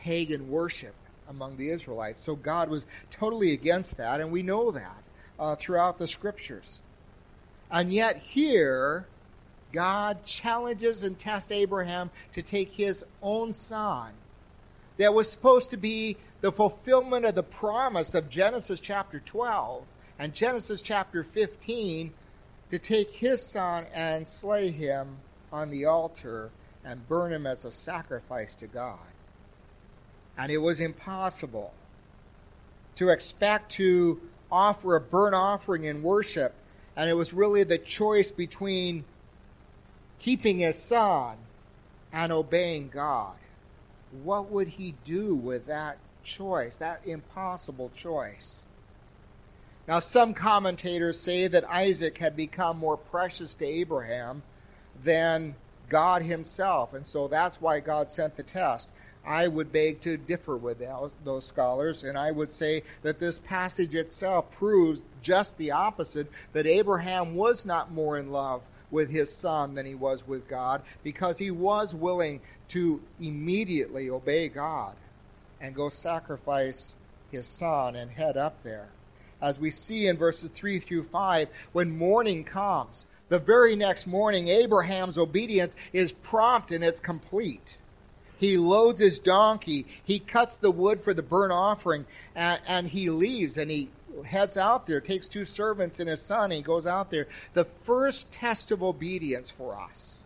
pagan 0.02 0.50
worship 0.50 0.94
among 1.28 1.56
the 1.56 1.70
Israelites. 1.70 2.20
So 2.20 2.34
God 2.34 2.68
was 2.68 2.84
totally 3.10 3.52
against 3.52 3.96
that, 3.96 4.20
and 4.20 4.32
we 4.32 4.42
know 4.42 4.72
that 4.72 5.02
uh, 5.38 5.54
throughout 5.54 5.98
the 5.98 6.06
scriptures. 6.06 6.82
And 7.70 7.92
yet, 7.92 8.16
here, 8.18 9.06
God 9.72 10.24
challenges 10.24 11.04
and 11.04 11.18
tests 11.18 11.50
Abraham 11.50 12.10
to 12.32 12.42
take 12.42 12.72
his 12.72 13.04
own 13.22 13.52
son 13.52 14.12
that 14.98 15.14
was 15.14 15.30
supposed 15.30 15.70
to 15.70 15.76
be 15.76 16.16
the 16.40 16.52
fulfillment 16.52 17.24
of 17.24 17.34
the 17.34 17.42
promise 17.42 18.14
of 18.14 18.28
Genesis 18.28 18.80
chapter 18.80 19.20
12 19.20 19.84
and 20.18 20.34
Genesis 20.34 20.82
chapter 20.82 21.22
15 21.22 22.12
to 22.70 22.78
take 22.78 23.12
his 23.12 23.40
son 23.46 23.86
and 23.94 24.26
slay 24.26 24.70
him 24.70 25.16
on 25.52 25.70
the 25.70 25.84
altar 25.84 26.50
and 26.84 27.08
burn 27.08 27.32
him 27.32 27.46
as 27.46 27.64
a 27.64 27.70
sacrifice 27.70 28.54
to 28.56 28.66
God. 28.66 28.98
And 30.36 30.50
it 30.50 30.58
was 30.58 30.80
impossible 30.80 31.72
to 32.96 33.08
expect 33.08 33.70
to 33.72 34.20
offer 34.50 34.96
a 34.96 35.00
burnt 35.00 35.34
offering 35.34 35.84
in 35.84 36.02
worship. 36.02 36.54
And 36.96 37.08
it 37.08 37.14
was 37.14 37.32
really 37.32 37.64
the 37.64 37.78
choice 37.78 38.30
between 38.30 39.04
keeping 40.18 40.58
his 40.58 40.80
son 40.80 41.36
and 42.12 42.32
obeying 42.32 42.88
God. 42.88 43.34
What 44.22 44.50
would 44.50 44.68
he 44.68 44.94
do 45.04 45.34
with 45.34 45.66
that 45.66 45.98
choice, 46.22 46.76
that 46.76 47.00
impossible 47.06 47.90
choice? 47.96 48.62
Now, 49.88 49.98
some 49.98 50.34
commentators 50.34 51.18
say 51.18 51.48
that 51.48 51.68
Isaac 51.68 52.18
had 52.18 52.36
become 52.36 52.78
more 52.78 52.96
precious 52.96 53.54
to 53.54 53.64
Abraham 53.64 54.42
than 55.02 55.56
God 55.88 56.22
himself, 56.22 56.94
and 56.94 57.06
so 57.06 57.26
that's 57.26 57.60
why 57.60 57.80
God 57.80 58.12
sent 58.12 58.36
the 58.36 58.42
test. 58.42 58.90
I 59.24 59.48
would 59.48 59.72
beg 59.72 60.00
to 60.02 60.16
differ 60.16 60.56
with 60.56 60.82
those 61.24 61.46
scholars, 61.46 62.02
and 62.02 62.18
I 62.18 62.32
would 62.32 62.50
say 62.50 62.82
that 63.02 63.20
this 63.20 63.38
passage 63.38 63.94
itself 63.94 64.50
proves 64.50 65.02
just 65.22 65.58
the 65.58 65.70
opposite 65.70 66.30
that 66.52 66.66
Abraham 66.66 67.36
was 67.36 67.64
not 67.64 67.92
more 67.92 68.18
in 68.18 68.32
love 68.32 68.62
with 68.90 69.10
his 69.10 69.34
son 69.34 69.74
than 69.74 69.86
he 69.86 69.94
was 69.94 70.26
with 70.26 70.48
God 70.48 70.82
because 71.02 71.38
he 71.38 71.50
was 71.50 71.94
willing 71.94 72.40
to 72.68 73.00
immediately 73.20 74.10
obey 74.10 74.48
God 74.48 74.94
and 75.60 75.74
go 75.74 75.88
sacrifice 75.88 76.94
his 77.30 77.46
son 77.46 77.94
and 77.94 78.10
head 78.10 78.36
up 78.36 78.62
there 78.62 78.88
as 79.42 79.58
we 79.58 79.70
see 79.70 80.06
in 80.06 80.16
verses 80.16 80.50
3 80.54 80.78
through 80.78 81.02
5, 81.02 81.48
when 81.72 81.98
morning 81.98 82.44
comes. 82.44 83.04
The 83.28 83.40
very 83.40 83.74
next 83.74 84.06
morning, 84.06 84.48
Abraham's 84.48 85.18
obedience 85.18 85.74
is 85.92 86.12
prompt 86.12 86.70
and 86.70 86.84
it's 86.84 87.00
complete. 87.00 87.76
He 88.42 88.56
loads 88.56 89.00
his 89.00 89.20
donkey, 89.20 89.86
he 90.02 90.18
cuts 90.18 90.56
the 90.56 90.72
wood 90.72 91.00
for 91.00 91.14
the 91.14 91.22
burnt 91.22 91.52
offering, 91.52 92.06
and, 92.34 92.60
and 92.66 92.88
he 92.88 93.08
leaves 93.08 93.56
and 93.56 93.70
he 93.70 93.88
heads 94.24 94.56
out 94.56 94.88
there, 94.88 95.00
takes 95.00 95.28
two 95.28 95.44
servants 95.44 96.00
and 96.00 96.08
his 96.08 96.20
son, 96.20 96.46
and 96.46 96.54
he 96.54 96.60
goes 96.60 96.84
out 96.84 97.12
there. 97.12 97.28
The 97.54 97.66
first 97.84 98.32
test 98.32 98.72
of 98.72 98.82
obedience 98.82 99.48
for 99.48 99.80
us 99.80 100.24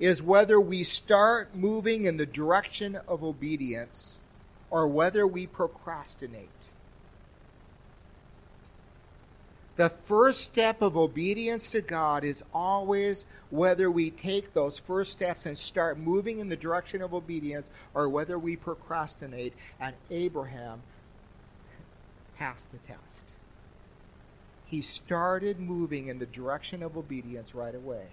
is 0.00 0.22
whether 0.22 0.58
we 0.58 0.84
start 0.84 1.54
moving 1.54 2.06
in 2.06 2.16
the 2.16 2.24
direction 2.24 2.98
of 3.06 3.22
obedience 3.22 4.20
or 4.70 4.88
whether 4.88 5.26
we 5.26 5.46
procrastinate. 5.46 6.67
The 9.78 9.90
first 10.06 10.40
step 10.40 10.82
of 10.82 10.96
obedience 10.96 11.70
to 11.70 11.80
God 11.80 12.24
is 12.24 12.42
always 12.52 13.26
whether 13.48 13.88
we 13.88 14.10
take 14.10 14.52
those 14.52 14.80
first 14.80 15.12
steps 15.12 15.46
and 15.46 15.56
start 15.56 15.96
moving 15.96 16.40
in 16.40 16.48
the 16.48 16.56
direction 16.56 17.00
of 17.00 17.14
obedience 17.14 17.68
or 17.94 18.08
whether 18.08 18.40
we 18.40 18.56
procrastinate. 18.56 19.54
And 19.78 19.94
Abraham 20.10 20.82
passed 22.36 22.72
the 22.72 22.78
test. 22.78 23.34
He 24.66 24.82
started 24.82 25.60
moving 25.60 26.08
in 26.08 26.18
the 26.18 26.26
direction 26.26 26.82
of 26.82 26.96
obedience 26.96 27.54
right 27.54 27.74
away. 27.74 28.08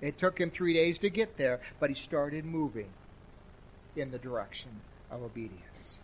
It 0.00 0.18
took 0.18 0.40
him 0.40 0.50
three 0.50 0.74
days 0.74 0.98
to 0.98 1.10
get 1.10 1.36
there, 1.36 1.60
but 1.78 1.90
he 1.90 1.94
started 1.94 2.44
moving 2.44 2.90
in 3.94 4.10
the 4.10 4.18
direction 4.18 4.80
of 5.12 5.22
obedience. 5.22 6.00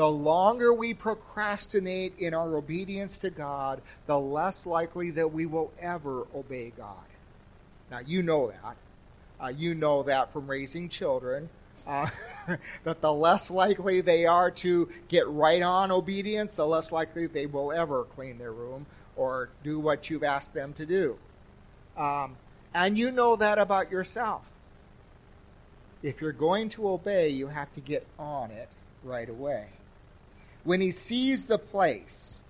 The 0.00 0.10
longer 0.10 0.72
we 0.72 0.94
procrastinate 0.94 2.18
in 2.18 2.32
our 2.32 2.56
obedience 2.56 3.18
to 3.18 3.28
God, 3.28 3.82
the 4.06 4.18
less 4.18 4.64
likely 4.64 5.10
that 5.10 5.30
we 5.30 5.44
will 5.44 5.74
ever 5.78 6.26
obey 6.34 6.72
God. 6.74 7.04
Now, 7.90 7.98
you 7.98 8.22
know 8.22 8.50
that. 8.50 8.76
Uh, 9.38 9.48
you 9.48 9.74
know 9.74 10.02
that 10.04 10.32
from 10.32 10.46
raising 10.46 10.88
children. 10.88 11.50
Uh, 11.86 12.08
that 12.84 13.02
the 13.02 13.12
less 13.12 13.50
likely 13.50 14.00
they 14.00 14.24
are 14.24 14.50
to 14.52 14.88
get 15.08 15.28
right 15.28 15.60
on 15.60 15.92
obedience, 15.92 16.54
the 16.54 16.66
less 16.66 16.90
likely 16.90 17.26
they 17.26 17.44
will 17.44 17.70
ever 17.70 18.04
clean 18.04 18.38
their 18.38 18.52
room 18.52 18.86
or 19.16 19.50
do 19.62 19.78
what 19.78 20.08
you've 20.08 20.24
asked 20.24 20.54
them 20.54 20.72
to 20.72 20.86
do. 20.86 21.18
Um, 21.98 22.38
and 22.72 22.96
you 22.96 23.10
know 23.10 23.36
that 23.36 23.58
about 23.58 23.90
yourself. 23.90 24.44
If 26.02 26.22
you're 26.22 26.32
going 26.32 26.70
to 26.70 26.88
obey, 26.88 27.28
you 27.28 27.48
have 27.48 27.70
to 27.74 27.82
get 27.82 28.06
on 28.18 28.50
it 28.50 28.70
right 29.04 29.28
away 29.28 29.66
when 30.64 30.80
he 30.80 30.90
sees 30.90 31.46
the 31.46 31.58
place 31.58 32.40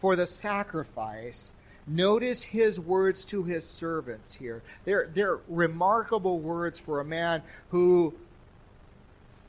for 0.00 0.16
the 0.16 0.26
sacrifice, 0.26 1.52
notice 1.86 2.42
his 2.42 2.78
words 2.78 3.24
to 3.26 3.42
his 3.44 3.66
servants 3.66 4.34
here. 4.34 4.62
They're, 4.84 5.08
they're 5.12 5.38
remarkable 5.48 6.38
words 6.38 6.78
for 6.78 7.00
a 7.00 7.04
man 7.04 7.42
who 7.70 8.14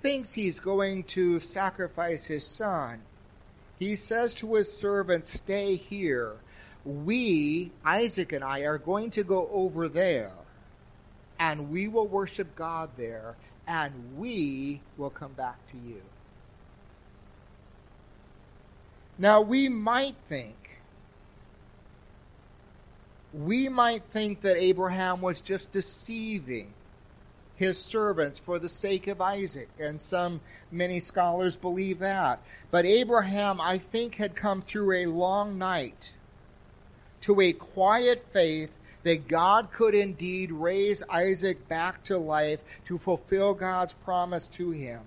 thinks 0.01 0.33
he's 0.33 0.59
going 0.59 1.03
to 1.03 1.39
sacrifice 1.39 2.27
his 2.27 2.45
son, 2.45 3.01
he 3.77 3.95
says 3.95 4.33
to 4.35 4.55
his 4.55 4.71
servants, 4.71 5.29
Stay 5.29 5.75
here. 5.75 6.35
We, 6.85 7.71
Isaac 7.83 8.31
and 8.31 8.43
I, 8.43 8.61
are 8.61 8.77
going 8.77 9.11
to 9.11 9.23
go 9.23 9.49
over 9.51 9.87
there, 9.89 10.31
and 11.39 11.69
we 11.69 11.87
will 11.87 12.07
worship 12.07 12.55
God 12.55 12.89
there, 12.97 13.35
and 13.67 14.17
we 14.17 14.81
will 14.97 15.09
come 15.09 15.33
back 15.33 15.65
to 15.67 15.77
you. 15.77 16.01
Now, 19.19 19.41
we 19.41 19.67
might 19.67 20.15
think, 20.29 20.55
we 23.33 23.67
might 23.67 24.03
think 24.13 24.41
that 24.41 24.55
Abraham 24.55 25.21
was 25.21 25.41
just 25.41 25.73
deceiving 25.73 26.73
his 27.57 27.77
servants 27.77 28.39
for 28.39 28.57
the 28.57 28.69
sake 28.69 29.07
of 29.07 29.19
Isaac, 29.19 29.67
and 29.77 29.99
some 29.99 30.39
many 30.71 31.01
scholars 31.01 31.57
believe 31.57 31.99
that. 31.99 32.41
But 32.71 32.85
Abraham, 32.85 33.59
I 33.59 33.77
think, 33.77 34.15
had 34.15 34.37
come 34.37 34.61
through 34.61 34.93
a 34.93 35.05
long 35.07 35.57
night 35.57 36.13
to 37.21 37.41
a 37.41 37.51
quiet 37.51 38.25
faith 38.31 38.71
that 39.03 39.27
God 39.27 39.73
could 39.73 39.93
indeed 39.93 40.53
raise 40.53 41.03
Isaac 41.09 41.67
back 41.67 42.03
to 42.05 42.17
life 42.17 42.61
to 42.85 42.97
fulfill 42.97 43.53
God's 43.53 43.91
promise 43.91 44.47
to 44.49 44.71
him. 44.71 45.01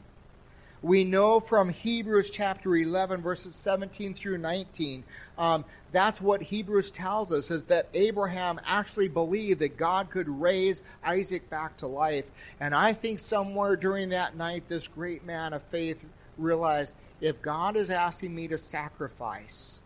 We 0.82 1.04
know 1.04 1.38
from 1.38 1.68
Hebrews 1.68 2.30
chapter 2.30 2.74
11, 2.74 3.22
verses 3.22 3.54
17 3.54 4.14
through 4.14 4.38
19, 4.38 5.04
um, 5.38 5.64
that's 5.92 6.20
what 6.20 6.42
Hebrews 6.42 6.90
tells 6.90 7.30
us 7.30 7.52
is 7.52 7.64
that 7.64 7.88
Abraham 7.94 8.60
actually 8.66 9.06
believed 9.06 9.60
that 9.60 9.76
God 9.76 10.10
could 10.10 10.28
raise 10.28 10.82
Isaac 11.04 11.48
back 11.48 11.76
to 11.78 11.86
life. 11.86 12.24
And 12.58 12.74
I 12.74 12.94
think 12.94 13.20
somewhere 13.20 13.76
during 13.76 14.08
that 14.08 14.36
night, 14.36 14.64
this 14.68 14.88
great 14.88 15.24
man 15.24 15.52
of 15.52 15.62
faith 15.70 15.98
realized 16.36 16.94
if 17.20 17.40
God 17.40 17.76
is 17.76 17.90
asking 17.90 18.34
me 18.34 18.48
to 18.48 18.58
sacrifice, 18.58 19.80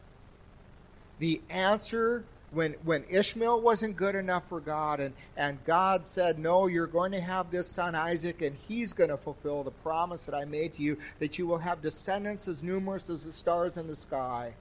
the 1.18 1.42
answer 1.50 2.24
when 2.50 2.74
when 2.84 3.04
Ishmael 3.10 3.60
wasn't 3.60 3.96
good 3.96 4.14
enough 4.14 4.48
for 4.48 4.60
God 4.60 5.00
and, 5.00 5.14
and 5.36 5.62
God 5.64 6.06
said, 6.06 6.38
No, 6.38 6.66
you're 6.66 6.86
going 6.86 7.12
to 7.12 7.20
have 7.20 7.50
this 7.50 7.66
son 7.66 7.94
Isaac 7.94 8.42
and 8.42 8.56
he's 8.68 8.92
going 8.92 9.10
to 9.10 9.16
fulfill 9.16 9.64
the 9.64 9.70
promise 9.70 10.24
that 10.24 10.34
I 10.34 10.44
made 10.44 10.74
to 10.74 10.82
you 10.82 10.96
that 11.18 11.38
you 11.38 11.46
will 11.46 11.58
have 11.58 11.82
descendants 11.82 12.46
as 12.48 12.62
numerous 12.62 13.10
as 13.10 13.24
the 13.24 13.32
stars 13.32 13.76
in 13.76 13.88
the 13.88 13.96
sky. 13.96 14.54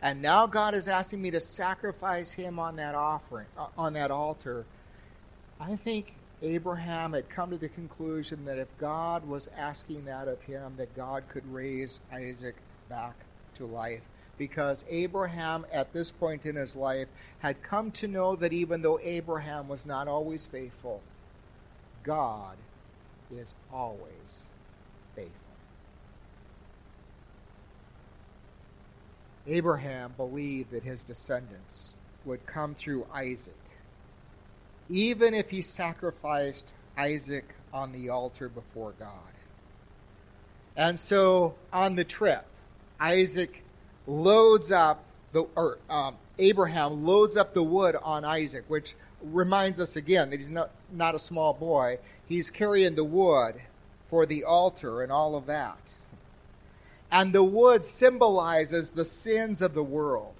And 0.00 0.22
now 0.22 0.46
God 0.46 0.74
is 0.74 0.86
asking 0.86 1.20
me 1.20 1.30
to 1.32 1.40
sacrifice 1.40 2.32
him 2.32 2.58
on 2.58 2.76
that 2.76 2.94
offering, 2.94 3.46
uh, 3.56 3.66
on 3.76 3.94
that 3.94 4.12
altar. 4.12 4.64
I 5.60 5.74
think 5.74 6.14
Abraham 6.40 7.14
had 7.14 7.28
come 7.28 7.50
to 7.50 7.56
the 7.56 7.68
conclusion 7.68 8.44
that 8.44 8.58
if 8.58 8.68
God 8.78 9.26
was 9.26 9.48
asking 9.56 10.04
that 10.04 10.28
of 10.28 10.40
him, 10.42 10.74
that 10.76 10.94
God 10.94 11.24
could 11.28 11.52
raise 11.52 11.98
Isaac 12.12 12.54
back 12.88 13.14
to 13.54 13.66
life. 13.66 14.02
Because 14.38 14.84
Abraham, 14.88 15.66
at 15.72 15.92
this 15.92 16.10
point 16.12 16.46
in 16.46 16.56
his 16.56 16.76
life, 16.76 17.08
had 17.40 17.62
come 17.62 17.90
to 17.92 18.06
know 18.06 18.36
that 18.36 18.52
even 18.52 18.82
though 18.82 19.00
Abraham 19.02 19.68
was 19.68 19.84
not 19.84 20.06
always 20.06 20.46
faithful, 20.46 21.02
God 22.04 22.56
is 23.30 23.54
always 23.72 24.46
faithful. 25.14 25.32
Abraham 29.46 30.14
believed 30.16 30.70
that 30.70 30.84
his 30.84 31.02
descendants 31.02 31.96
would 32.24 32.46
come 32.46 32.74
through 32.74 33.06
Isaac, 33.12 33.54
even 34.88 35.34
if 35.34 35.50
he 35.50 35.62
sacrificed 35.62 36.72
Isaac 36.96 37.54
on 37.72 37.92
the 37.92 38.08
altar 38.08 38.48
before 38.48 38.92
God. 38.98 39.10
And 40.76 40.98
so 40.98 41.54
on 41.72 41.96
the 41.96 42.04
trip, 42.04 42.44
Isaac 43.00 43.64
loads 44.08 44.72
up 44.72 45.04
the, 45.32 45.42
or 45.54 45.78
um, 45.88 46.16
Abraham 46.38 47.04
loads 47.04 47.36
up 47.36 47.54
the 47.54 47.62
wood 47.62 47.96
on 48.02 48.24
Isaac, 48.24 48.64
which 48.68 48.94
reminds 49.22 49.78
us 49.78 49.94
again 49.96 50.30
that 50.30 50.40
he's 50.40 50.50
not, 50.50 50.70
not 50.90 51.14
a 51.14 51.18
small 51.18 51.52
boy. 51.52 51.98
He's 52.26 52.50
carrying 52.50 52.94
the 52.94 53.04
wood 53.04 53.56
for 54.08 54.24
the 54.26 54.44
altar 54.44 55.02
and 55.02 55.12
all 55.12 55.36
of 55.36 55.46
that. 55.46 55.78
And 57.10 57.32
the 57.32 57.42
wood 57.42 57.84
symbolizes 57.84 58.90
the 58.90 59.04
sins 59.04 59.62
of 59.62 59.74
the 59.74 59.82
world 59.82 60.34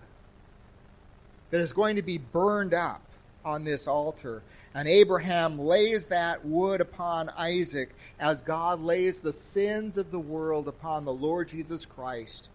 that 1.50 1.61
is 1.61 1.72
going 1.72 1.96
to 1.96 2.02
be 2.02 2.18
burned 2.18 2.74
up 2.74 3.02
on 3.44 3.64
this 3.64 3.87
altar. 3.87 4.42
And 4.74 4.87
Abraham 4.87 5.59
lays 5.59 6.09
that 6.09 6.44
wood 6.44 6.81
upon 6.81 7.31
Isaac 7.31 7.94
as 8.20 8.42
God 8.42 8.81
lays 8.81 9.20
the 9.20 9.33
sins 9.33 9.96
of 9.96 10.11
the 10.11 10.18
world 10.18 10.68
upon 10.68 11.04
the 11.04 11.12
Lord 11.12 11.48
Jesus 11.48 11.87
Christ 11.87 12.48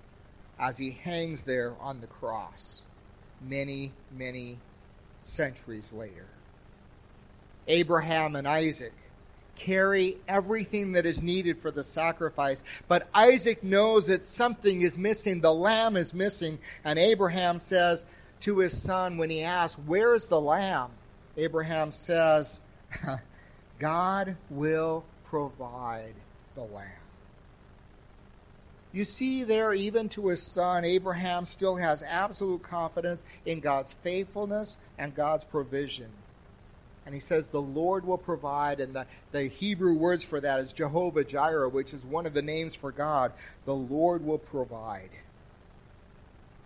as 0.60 0.78
he 0.78 0.92
hangs 0.92 1.44
there 1.44 1.74
on 1.80 2.02
the 2.02 2.08
cross 2.08 2.84
many, 3.42 3.92
many 4.12 4.58
centuries 5.24 5.92
later. 5.94 6.28
Abraham 7.68 8.36
and 8.36 8.48
Isaac 8.48 8.94
carry 9.56 10.18
everything 10.28 10.94
that 10.94 11.06
is 11.06 11.22
needed 11.22 11.62
for 11.62 11.72
the 11.72 11.84
sacrifice. 11.84 12.64
But 12.88 13.08
Isaac 13.14 13.64
knows 13.64 14.08
that 14.08 14.26
something 14.26 14.82
is 14.82 14.98
missing. 14.98 15.42
The 15.42 15.54
lamb 15.54 15.96
is 15.96 16.14
missing. 16.14 16.60
And 16.84 16.98
Abraham 16.98 17.60
says 17.60 18.06
to 18.42 18.60
his 18.60 18.80
son 18.80 19.18
when 19.18 19.30
he 19.30 19.44
asks, 19.44 19.80
Where 19.80 20.16
is 20.16 20.28
the 20.28 20.42
lamb? 20.42 20.92
Abraham 21.38 21.92
says, 21.92 22.62
God 23.80 24.36
will 24.50 25.04
provide 25.26 26.16
the 26.56 26.62
lamb. 26.62 27.03
You 28.94 29.06
see 29.06 29.44
there, 29.44 29.74
even 29.74 30.08
to 30.10 30.28
his 30.28 30.44
son, 30.44 30.86
Abraham 30.86 31.48
still 31.48 31.78
has 31.78 32.04
absolute 32.04 32.62
confidence 32.62 33.24
in 33.44 33.60
God's 33.60 33.94
faithfulness 33.94 34.78
and 35.00 35.16
God's 35.16 35.44
provision. 35.44 36.10
And 37.04 37.16
he 37.16 37.20
says, 37.20 37.48
The 37.48 37.62
Lord 37.62 38.06
will 38.06 38.20
provide. 38.20 38.80
And 38.80 38.96
the, 38.96 39.08
the 39.32 39.48
Hebrew 39.48 39.96
words 39.96 40.24
for 40.24 40.40
that 40.40 40.60
is 40.60 40.72
Jehovah 40.72 41.24
Jireh, 41.24 41.70
which 41.70 41.92
is 41.92 42.04
one 42.04 42.28
of 42.28 42.36
the 42.36 42.44
names 42.44 42.76
for 42.76 42.92
God. 42.92 43.34
The 43.66 43.76
Lord 43.76 44.24
will 44.24 44.38
provide. 44.38 45.10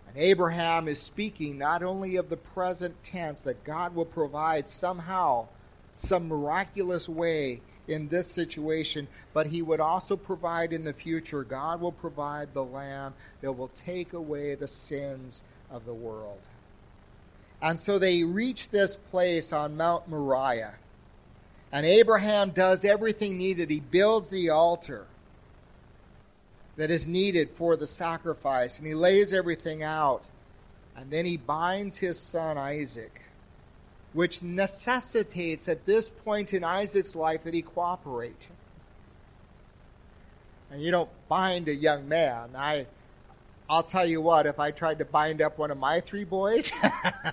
And 0.06 0.16
Abraham 0.16 0.86
is 0.86 1.00
speaking 1.00 1.56
not 1.56 1.82
only 1.82 2.16
of 2.16 2.28
the 2.28 2.36
present 2.36 3.02
tense, 3.02 3.40
that 3.40 3.64
God 3.64 3.94
will 3.94 4.04
provide 4.04 4.68
somehow, 4.68 5.48
some 5.94 6.28
miraculous 6.28 7.08
way 7.08 7.62
in 7.88 8.08
this 8.08 8.26
situation, 8.26 9.08
but 9.32 9.46
he 9.46 9.62
would 9.62 9.80
also 9.80 10.16
provide 10.16 10.72
in 10.72 10.84
the 10.84 10.92
future. 10.92 11.42
God 11.42 11.80
will 11.80 11.92
provide 11.92 12.54
the 12.54 12.64
Lamb 12.64 13.14
that 13.40 13.52
will 13.52 13.68
take 13.68 14.12
away 14.12 14.54
the 14.54 14.68
sins 14.68 15.42
of 15.70 15.84
the 15.84 15.94
world. 15.94 16.40
And 17.60 17.80
so 17.80 17.98
they 17.98 18.22
reach 18.24 18.70
this 18.70 18.96
place 18.96 19.52
on 19.52 19.76
Mount 19.76 20.08
Moriah. 20.08 20.74
And 21.72 21.84
Abraham 21.84 22.50
does 22.50 22.84
everything 22.84 23.36
needed. 23.36 23.70
He 23.70 23.80
builds 23.80 24.30
the 24.30 24.50
altar 24.50 25.06
that 26.76 26.90
is 26.90 27.06
needed 27.06 27.50
for 27.50 27.76
the 27.76 27.86
sacrifice, 27.86 28.78
and 28.78 28.86
he 28.86 28.94
lays 28.94 29.34
everything 29.34 29.82
out. 29.82 30.22
And 30.96 31.10
then 31.10 31.26
he 31.26 31.36
binds 31.36 31.98
his 31.98 32.18
son 32.18 32.56
Isaac, 32.56 33.20
which 34.12 34.42
necessitates 34.42 35.68
at 35.68 35.86
this 35.86 36.08
point 36.08 36.52
in 36.52 36.64
Isaac's 36.64 37.14
life 37.14 37.44
that 37.44 37.54
he 37.54 37.62
cooperate. 37.62 38.48
And 40.70 40.82
you 40.82 40.90
don't 40.90 41.10
bind 41.28 41.68
a 41.68 41.74
young 41.74 42.08
man. 42.08 42.50
I 42.56 42.86
I'll 43.70 43.82
tell 43.82 44.06
you 44.06 44.22
what, 44.22 44.46
if 44.46 44.58
I 44.58 44.70
tried 44.70 44.98
to 44.98 45.04
bind 45.04 45.42
up 45.42 45.58
one 45.58 45.70
of 45.70 45.76
my 45.76 46.00
three 46.00 46.24
boys, 46.24 46.72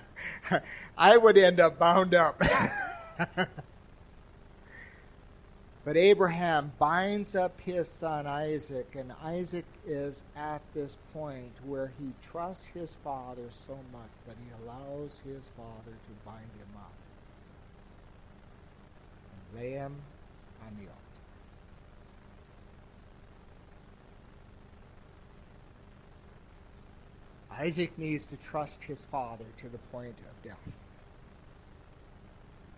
I 0.98 1.16
would 1.16 1.38
end 1.38 1.60
up 1.60 1.78
bound 1.78 2.14
up. 2.14 2.40
but 5.86 5.96
Abraham 5.96 6.72
binds 6.80 7.36
up 7.36 7.60
his 7.60 7.86
son 7.88 8.26
Isaac, 8.26 8.96
and 8.96 9.12
Isaac 9.22 9.66
is 9.86 10.24
at 10.36 10.60
this 10.74 10.98
point 11.14 11.52
where 11.64 11.92
he 12.00 12.10
trusts 12.28 12.66
his 12.66 12.96
father 13.04 13.44
so 13.50 13.78
much 13.92 14.10
that 14.26 14.34
he 14.36 14.50
allows 14.64 15.20
his 15.24 15.48
father 15.56 15.92
to 15.92 16.12
bind 16.24 16.50
him 16.58 16.74
up 16.76 16.92
and 19.30 19.62
lay 19.62 19.70
him 19.74 19.94
on 20.66 20.74
the 20.74 20.88
altar. 20.88 20.96
Isaac 27.62 27.96
needs 27.96 28.26
to 28.26 28.36
trust 28.36 28.82
his 28.82 29.04
father 29.04 29.46
to 29.58 29.68
the 29.68 29.78
point 29.78 30.18
of 30.18 30.42
death. 30.42 30.72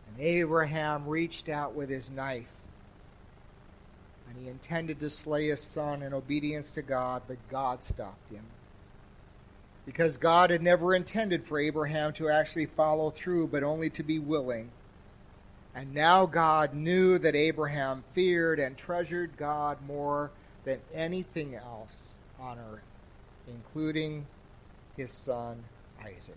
And 0.08 0.20
Abraham 0.20 1.08
reached 1.08 1.48
out 1.48 1.74
with 1.74 1.88
his 1.88 2.10
knife, 2.10 2.57
and 4.28 4.42
he 4.42 4.48
intended 4.48 5.00
to 5.00 5.10
slay 5.10 5.48
his 5.48 5.60
son 5.60 6.02
in 6.02 6.12
obedience 6.12 6.70
to 6.72 6.82
God, 6.82 7.22
but 7.26 7.36
God 7.50 7.82
stopped 7.82 8.30
him. 8.30 8.44
Because 9.86 10.18
God 10.18 10.50
had 10.50 10.62
never 10.62 10.94
intended 10.94 11.46
for 11.46 11.58
Abraham 11.58 12.12
to 12.14 12.28
actually 12.28 12.66
follow 12.66 13.10
through, 13.10 13.48
but 13.48 13.62
only 13.62 13.88
to 13.90 14.02
be 14.02 14.18
willing. 14.18 14.70
And 15.74 15.94
now 15.94 16.26
God 16.26 16.74
knew 16.74 17.18
that 17.18 17.34
Abraham 17.34 18.04
feared 18.14 18.58
and 18.58 18.76
treasured 18.76 19.36
God 19.36 19.78
more 19.86 20.30
than 20.64 20.80
anything 20.92 21.54
else 21.54 22.16
on 22.38 22.58
earth, 22.58 22.82
including 23.46 24.26
his 24.96 25.10
son 25.10 25.64
Isaac. 26.04 26.36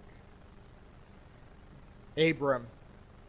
Abram, 2.17 2.67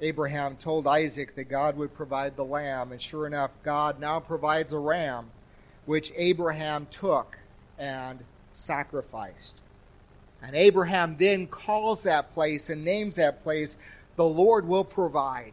Abraham 0.02 0.56
told 0.56 0.86
Isaac 0.88 1.36
that 1.36 1.44
God 1.44 1.76
would 1.76 1.94
provide 1.94 2.36
the 2.36 2.44
lamb, 2.44 2.90
and 2.90 3.00
sure 3.00 3.26
enough, 3.26 3.52
God 3.62 4.00
now 4.00 4.18
provides 4.18 4.72
a 4.72 4.78
ram, 4.78 5.30
which 5.86 6.12
Abraham 6.16 6.88
took 6.90 7.38
and 7.78 8.24
sacrificed. 8.52 9.62
And 10.42 10.56
Abraham 10.56 11.16
then 11.18 11.46
calls 11.46 12.02
that 12.02 12.34
place 12.34 12.68
and 12.68 12.84
names 12.84 13.14
that 13.14 13.44
place, 13.44 13.76
the 14.16 14.24
Lord 14.24 14.66
will 14.66 14.84
provide. 14.84 15.52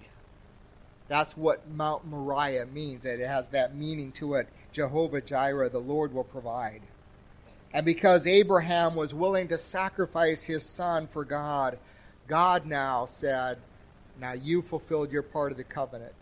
That's 1.07 1.37
what 1.37 1.69
Mount 1.69 2.07
Moriah 2.07 2.65
means. 2.65 3.05
It 3.05 3.19
has 3.19 3.47
that 3.49 3.75
meaning 3.75 4.11
to 4.13 4.33
it. 4.33 4.49
Jehovah 4.71 5.21
Jireh, 5.21 5.69
the 5.69 5.79
Lord 5.79 6.11
will 6.11 6.23
provide. 6.23 6.81
And 7.71 7.85
because 7.85 8.25
Abraham 8.25 8.95
was 8.95 9.13
willing 9.13 9.47
to 9.49 9.59
sacrifice 9.59 10.43
his 10.45 10.63
son 10.63 11.07
for 11.07 11.23
God, 11.23 11.77
God 12.27 12.65
now 12.65 13.05
said, 13.05 13.59
Now 14.19 14.33
you 14.33 14.61
fulfilled 14.61 15.11
your 15.11 15.23
part 15.23 15.51
of 15.51 15.57
the 15.57 15.63
covenant. 15.63 16.13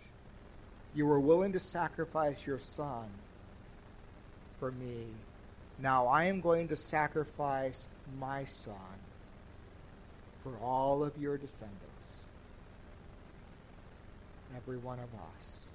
You 0.93 1.05
were 1.05 1.19
willing 1.19 1.51
to 1.53 1.59
sacrifice 1.59 2.45
your 2.45 2.59
son 2.59 3.05
for 4.59 4.71
me. 4.71 5.05
Now 5.79 6.07
I 6.07 6.25
am 6.25 6.41
going 6.41 6.67
to 6.69 6.75
sacrifice 6.75 7.87
my 8.19 8.45
son 8.45 8.75
for 10.43 10.53
all 10.63 11.03
of 11.03 11.17
your 11.17 11.37
descendants, 11.37 12.25
every 14.55 14.77
one 14.77 14.99
of 14.99 15.09
us. 15.35 15.67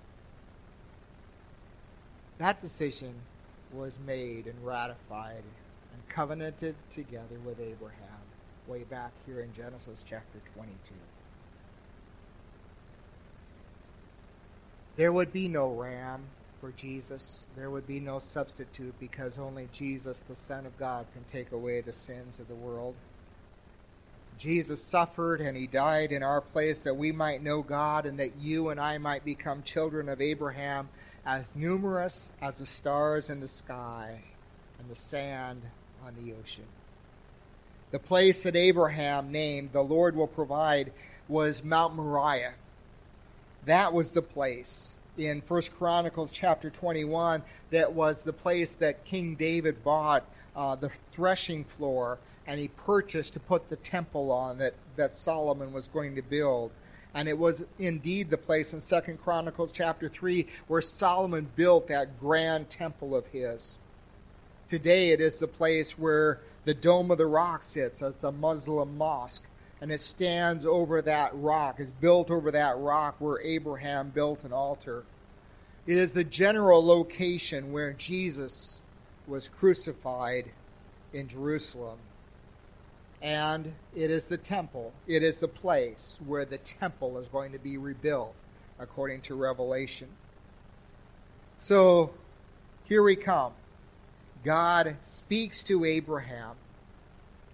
That 2.38 2.60
decision 2.60 3.14
was 3.72 3.98
made 4.04 4.46
and 4.46 4.64
ratified 4.64 5.42
and 5.92 6.08
covenanted 6.08 6.74
together 6.90 7.38
with 7.44 7.60
Abraham 7.60 7.98
way 8.66 8.84
back 8.84 9.12
here 9.26 9.40
in 9.40 9.52
Genesis 9.52 10.04
chapter 10.08 10.40
22. 10.54 10.94
There 14.96 15.12
would 15.12 15.32
be 15.32 15.48
no 15.48 15.68
ram 15.68 16.24
for 16.60 16.72
Jesus. 16.72 17.48
There 17.56 17.70
would 17.70 17.86
be 17.86 17.98
no 17.98 18.18
substitute 18.18 18.94
because 19.00 19.38
only 19.38 19.68
Jesus, 19.72 20.20
the 20.20 20.36
Son 20.36 20.66
of 20.66 20.78
God, 20.78 21.06
can 21.12 21.24
take 21.24 21.50
away 21.50 21.80
the 21.80 21.92
sins 21.92 22.38
of 22.38 22.48
the 22.48 22.54
world. 22.54 22.94
Jesus 24.38 24.82
suffered 24.82 25.40
and 25.40 25.56
he 25.56 25.66
died 25.66 26.12
in 26.12 26.22
our 26.22 26.40
place 26.40 26.84
that 26.84 26.96
we 26.96 27.12
might 27.12 27.42
know 27.42 27.62
God 27.62 28.06
and 28.06 28.18
that 28.18 28.36
you 28.36 28.68
and 28.68 28.80
I 28.80 28.98
might 28.98 29.24
become 29.24 29.62
children 29.62 30.08
of 30.08 30.20
Abraham, 30.20 30.88
as 31.24 31.44
numerous 31.54 32.30
as 32.40 32.58
the 32.58 32.66
stars 32.66 33.30
in 33.30 33.40
the 33.40 33.48
sky 33.48 34.22
and 34.78 34.90
the 34.90 34.96
sand 34.96 35.62
on 36.04 36.14
the 36.14 36.32
ocean. 36.32 36.64
The 37.92 37.98
place 37.98 38.42
that 38.42 38.56
Abraham 38.56 39.30
named, 39.30 39.72
the 39.72 39.82
Lord 39.82 40.16
will 40.16 40.26
provide, 40.26 40.92
was 41.28 41.62
Mount 41.62 41.94
Moriah. 41.94 42.54
That 43.64 43.92
was 43.92 44.10
the 44.10 44.22
place 44.22 44.96
in 45.16 45.40
First 45.40 45.76
Chronicles 45.78 46.32
chapter 46.32 46.68
21 46.68 47.42
that 47.70 47.92
was 47.92 48.24
the 48.24 48.32
place 48.32 48.74
that 48.76 49.04
King 49.04 49.36
David 49.36 49.84
bought 49.84 50.24
uh, 50.56 50.74
the 50.74 50.90
threshing 51.12 51.64
floor 51.64 52.18
and 52.46 52.58
he 52.58 52.68
purchased 52.68 53.34
to 53.34 53.40
put 53.40 53.68
the 53.68 53.76
temple 53.76 54.32
on 54.32 54.58
that, 54.58 54.74
that 54.96 55.14
Solomon 55.14 55.72
was 55.72 55.86
going 55.86 56.16
to 56.16 56.22
build. 56.22 56.72
And 57.14 57.28
it 57.28 57.38
was 57.38 57.64
indeed 57.78 58.30
the 58.30 58.38
place 58.38 58.72
in 58.72 58.80
Second 58.80 59.22
Chronicles 59.22 59.70
chapter 59.70 60.08
3 60.08 60.46
where 60.66 60.82
Solomon 60.82 61.48
built 61.54 61.86
that 61.86 62.18
grand 62.18 62.68
temple 62.68 63.14
of 63.14 63.26
his. 63.26 63.78
Today 64.66 65.10
it 65.10 65.20
is 65.20 65.38
the 65.38 65.46
place 65.46 65.96
where 65.96 66.40
the 66.64 66.74
Dome 66.74 67.12
of 67.12 67.18
the 67.18 67.26
Rock 67.26 67.62
sits 67.62 68.02
as 68.02 68.14
the 68.20 68.32
Muslim 68.32 68.98
mosque 68.98 69.44
and 69.82 69.90
it 69.90 70.00
stands 70.00 70.64
over 70.64 71.02
that 71.02 71.32
rock, 71.34 71.80
is 71.80 71.90
built 71.90 72.30
over 72.30 72.52
that 72.52 72.78
rock 72.78 73.16
where 73.18 73.40
Abraham 73.40 74.10
built 74.10 74.44
an 74.44 74.52
altar. 74.52 75.02
It 75.88 75.98
is 75.98 76.12
the 76.12 76.22
general 76.22 76.86
location 76.86 77.72
where 77.72 77.92
Jesus 77.92 78.80
was 79.26 79.48
crucified 79.48 80.52
in 81.12 81.26
Jerusalem. 81.26 81.98
And 83.20 83.74
it 83.92 84.08
is 84.08 84.26
the 84.26 84.36
temple, 84.36 84.92
it 85.08 85.24
is 85.24 85.40
the 85.40 85.48
place 85.48 86.16
where 86.24 86.44
the 86.44 86.58
temple 86.58 87.18
is 87.18 87.26
going 87.26 87.50
to 87.50 87.58
be 87.58 87.76
rebuilt, 87.76 88.34
according 88.78 89.22
to 89.22 89.34
Revelation. 89.34 90.08
So 91.58 92.12
here 92.84 93.02
we 93.02 93.16
come. 93.16 93.54
God 94.44 94.96
speaks 95.04 95.64
to 95.64 95.84
Abraham, 95.84 96.54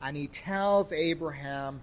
and 0.03 0.15
he 0.15 0.27
tells 0.27 0.93
Abraham 0.93 1.81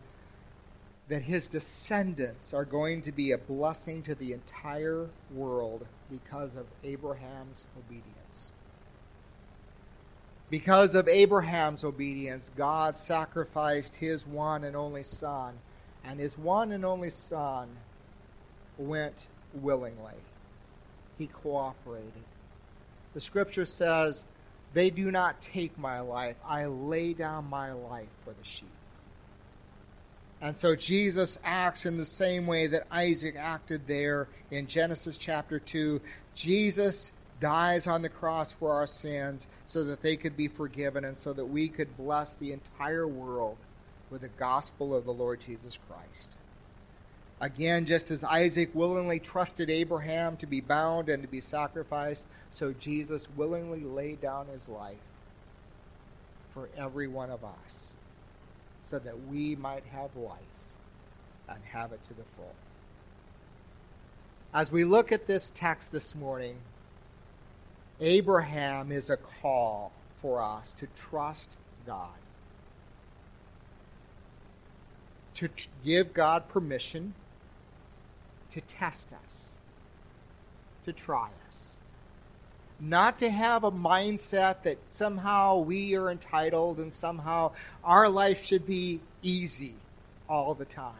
that 1.08 1.24
his 1.24 1.48
descendants 1.48 2.54
are 2.54 2.66
going 2.66 3.02
to 3.04 3.12
be 3.12 3.32
a 3.32 3.38
blessing 3.38 4.02
to 4.04 4.16
the 4.16 4.34
entire 4.34 5.10
world 5.32 5.86
because 6.10 6.56
of 6.56 6.66
Abraham's 6.84 7.68
obedience. 7.78 8.52
Because 10.50 10.96
of 10.96 11.08
Abraham's 11.08 11.84
obedience, 11.84 12.52
God 12.56 12.98
sacrificed 12.98 13.98
his 13.98 14.26
one 14.26 14.64
and 14.64 14.76
only 14.76 15.04
son, 15.04 15.56
and 16.04 16.20
his 16.20 16.38
one 16.38 16.72
and 16.72 16.86
only 16.86 17.10
son 17.10 17.70
went 18.78 19.28
willingly. 19.54 20.14
He 21.18 21.28
cooperated. 21.28 22.24
The 23.14 23.20
scripture 23.20 23.66
says, 23.66 24.26
They 24.74 24.90
do 24.90 25.12
not 25.12 25.42
take 25.42 25.78
my 25.78 26.00
life, 26.00 26.36
I 26.46 26.66
lay 26.66 27.14
down 27.14 27.50
my 27.50 27.72
life 27.72 28.10
for 28.24 28.32
the 28.32 28.44
sheep. 28.44 28.70
And 30.46 30.56
so 30.56 30.76
Jesus 30.76 31.40
acts 31.44 31.88
in 31.88 31.98
the 31.98 32.06
same 32.06 32.46
way 32.46 32.68
that 32.68 32.86
Isaac 32.92 33.36
acted 33.36 33.88
there 33.88 34.28
in 34.52 34.68
Genesis 34.68 35.18
chapter 35.18 35.58
2. 35.58 36.00
Jesus 36.36 37.14
dies 37.40 37.88
on 37.88 38.04
the 38.04 38.10
cross 38.10 38.52
for 38.52 38.72
our 38.72 38.86
sins 38.86 39.48
so 39.66 39.84
that 39.86 40.04
they 40.04 40.16
could 40.16 40.38
be 40.38 40.48
forgiven 40.48 41.04
and 41.04 41.18
so 41.18 41.34
that 41.34 41.46
we 41.46 41.68
could 41.68 41.98
bless 41.98 42.36
the 42.36 42.52
entire 42.52 43.08
world 43.08 43.58
with 44.12 44.22
the 44.22 44.28
gospel 44.28 44.94
of 44.94 45.06
the 45.06 45.14
Lord 45.14 45.40
Jesus 45.40 45.80
Christ. 45.90 46.34
Again, 47.42 47.88
just 47.88 48.12
as 48.12 48.24
Isaac 48.24 48.70
willingly 48.76 49.20
trusted 49.20 49.72
Abraham 49.72 50.38
to 50.38 50.46
be 50.46 50.62
bound 50.62 51.10
and 51.10 51.24
to 51.24 51.28
be 51.28 51.42
sacrificed, 51.42 52.28
so 52.52 52.72
Jesus 52.72 53.30
willingly 53.36 53.84
laid 53.84 54.22
down 54.22 54.46
his 54.46 54.70
life 54.70 55.02
for 56.54 56.70
every 56.78 57.08
one 57.08 57.32
of 57.32 57.44
us 57.44 57.96
so 58.86 59.00
that 59.00 59.28
we 59.28 59.56
might 59.56 59.84
have 59.92 60.16
life 60.16 60.40
and 61.50 61.60
have 61.72 61.92
it 61.92 62.04
to 62.06 62.14
the 62.14 62.24
full. 62.36 62.54
As 64.54 64.72
we 64.72 64.86
look 64.86 65.12
at 65.12 65.28
this 65.28 65.52
text 65.54 65.92
this 65.92 66.16
morning, 66.16 66.58
Abraham 68.00 68.92
is 68.92 69.10
a 69.10 69.18
call 69.18 69.92
for 70.22 70.42
us 70.42 70.72
to 70.74 70.88
trust 70.96 71.52
God, 71.86 72.10
to 75.34 75.50
give 75.84 76.14
God 76.14 76.48
permission 76.48 77.16
to 78.52 78.62
test 78.62 79.10
us, 79.26 79.50
to 80.86 80.94
try 80.94 81.30
us 81.48 81.75
not 82.80 83.20
to 83.20 83.30
have 83.30 83.64
a 83.64 83.72
mindset 83.72 84.64
that 84.64 84.78
somehow 84.90 85.58
we 85.58 85.96
are 85.96 86.12
entitled 86.12 86.78
and 86.78 86.94
somehow 86.94 87.52
our 87.84 88.10
life 88.10 88.44
should 88.44 88.66
be 88.66 89.02
easy 89.22 89.76
all 90.28 90.54
the 90.54 90.66
time. 90.66 90.94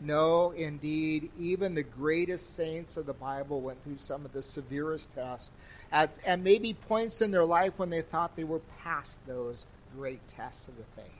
No, 0.00 0.50
indeed, 0.50 1.30
even 1.38 1.74
the 1.74 1.82
greatest 1.82 2.56
saints 2.56 2.96
of 2.96 3.06
the 3.06 3.12
Bible 3.12 3.60
went 3.60 3.82
through 3.84 3.98
some 3.98 4.24
of 4.24 4.32
the 4.32 4.42
severest 4.42 5.14
tests, 5.14 5.50
at, 5.92 6.10
and 6.26 6.42
maybe 6.42 6.74
points 6.74 7.20
in 7.20 7.30
their 7.30 7.44
life 7.44 7.74
when 7.76 7.90
they 7.90 8.02
thought 8.02 8.34
they 8.34 8.44
were 8.44 8.60
past 8.82 9.24
those 9.26 9.66
great 9.96 10.26
tests 10.26 10.66
of 10.66 10.76
the 10.76 10.84
faith. 10.96 11.12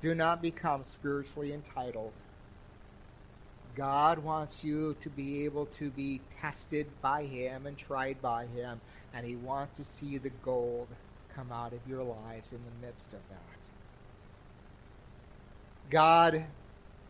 Do 0.00 0.14
not 0.14 0.40
become 0.40 0.84
spiritually 0.84 1.52
entitled 1.52 2.12
God 3.74 4.18
wants 4.20 4.62
you 4.62 4.96
to 5.00 5.10
be 5.10 5.44
able 5.44 5.66
to 5.66 5.90
be 5.90 6.20
tested 6.40 6.86
by 7.00 7.24
Him 7.24 7.66
and 7.66 7.76
tried 7.76 8.22
by 8.22 8.46
Him, 8.46 8.80
and 9.12 9.26
He 9.26 9.36
wants 9.36 9.76
to 9.76 9.84
see 9.84 10.18
the 10.18 10.30
gold 10.30 10.88
come 11.34 11.50
out 11.50 11.72
of 11.72 11.80
your 11.88 12.02
lives 12.02 12.52
in 12.52 12.58
the 12.58 12.86
midst 12.86 13.12
of 13.12 13.20
that. 13.30 13.40
God 15.90 16.44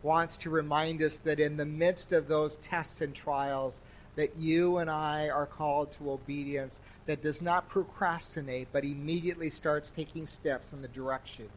wants 0.01 0.37
to 0.39 0.49
remind 0.49 1.01
us 1.01 1.17
that 1.19 1.39
in 1.39 1.57
the 1.57 1.65
midst 1.65 2.11
of 2.11 2.27
those 2.27 2.57
tests 2.57 3.01
and 3.01 3.13
trials, 3.13 3.81
that 4.15 4.37
you 4.37 4.77
and 4.77 4.89
I 4.89 5.29
are 5.29 5.45
called 5.45 5.91
to 5.93 6.11
obedience 6.11 6.79
that 7.05 7.21
does 7.21 7.41
not 7.41 7.69
procrastinate, 7.69 8.69
but 8.71 8.83
immediately 8.83 9.49
starts 9.49 9.89
taking 9.89 10.25
steps 10.25 10.71
in 10.71 10.81
the 10.81 10.87
direction 10.87 11.49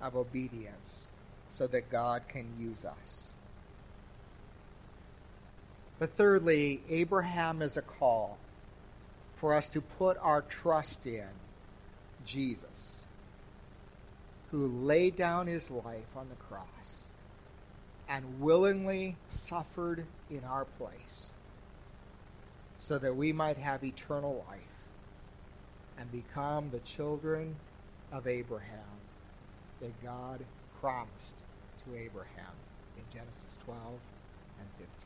of 0.00 0.14
obedience 0.16 1.10
so 1.50 1.66
that 1.68 1.90
God 1.90 2.22
can 2.28 2.48
use 2.58 2.84
us. 2.84 3.34
But 6.02 6.16
thirdly, 6.16 6.80
Abraham 6.90 7.62
is 7.62 7.76
a 7.76 7.80
call 7.80 8.36
for 9.36 9.54
us 9.54 9.68
to 9.68 9.80
put 9.80 10.16
our 10.16 10.42
trust 10.42 11.06
in 11.06 11.28
Jesus, 12.26 13.06
who 14.50 14.66
laid 14.66 15.16
down 15.16 15.46
his 15.46 15.70
life 15.70 16.16
on 16.16 16.28
the 16.28 16.34
cross 16.34 17.04
and 18.08 18.40
willingly 18.40 19.14
suffered 19.30 20.04
in 20.28 20.42
our 20.42 20.64
place 20.64 21.34
so 22.80 22.98
that 22.98 23.14
we 23.14 23.32
might 23.32 23.58
have 23.58 23.84
eternal 23.84 24.44
life 24.48 24.60
and 25.96 26.10
become 26.10 26.70
the 26.70 26.80
children 26.80 27.54
of 28.10 28.26
Abraham 28.26 28.98
that 29.80 30.02
God 30.02 30.40
promised 30.80 31.36
to 31.84 31.96
Abraham 31.96 32.56
in 32.96 33.04
Genesis 33.16 33.56
12 33.66 33.78
and 34.58 34.68
15. 34.78 35.01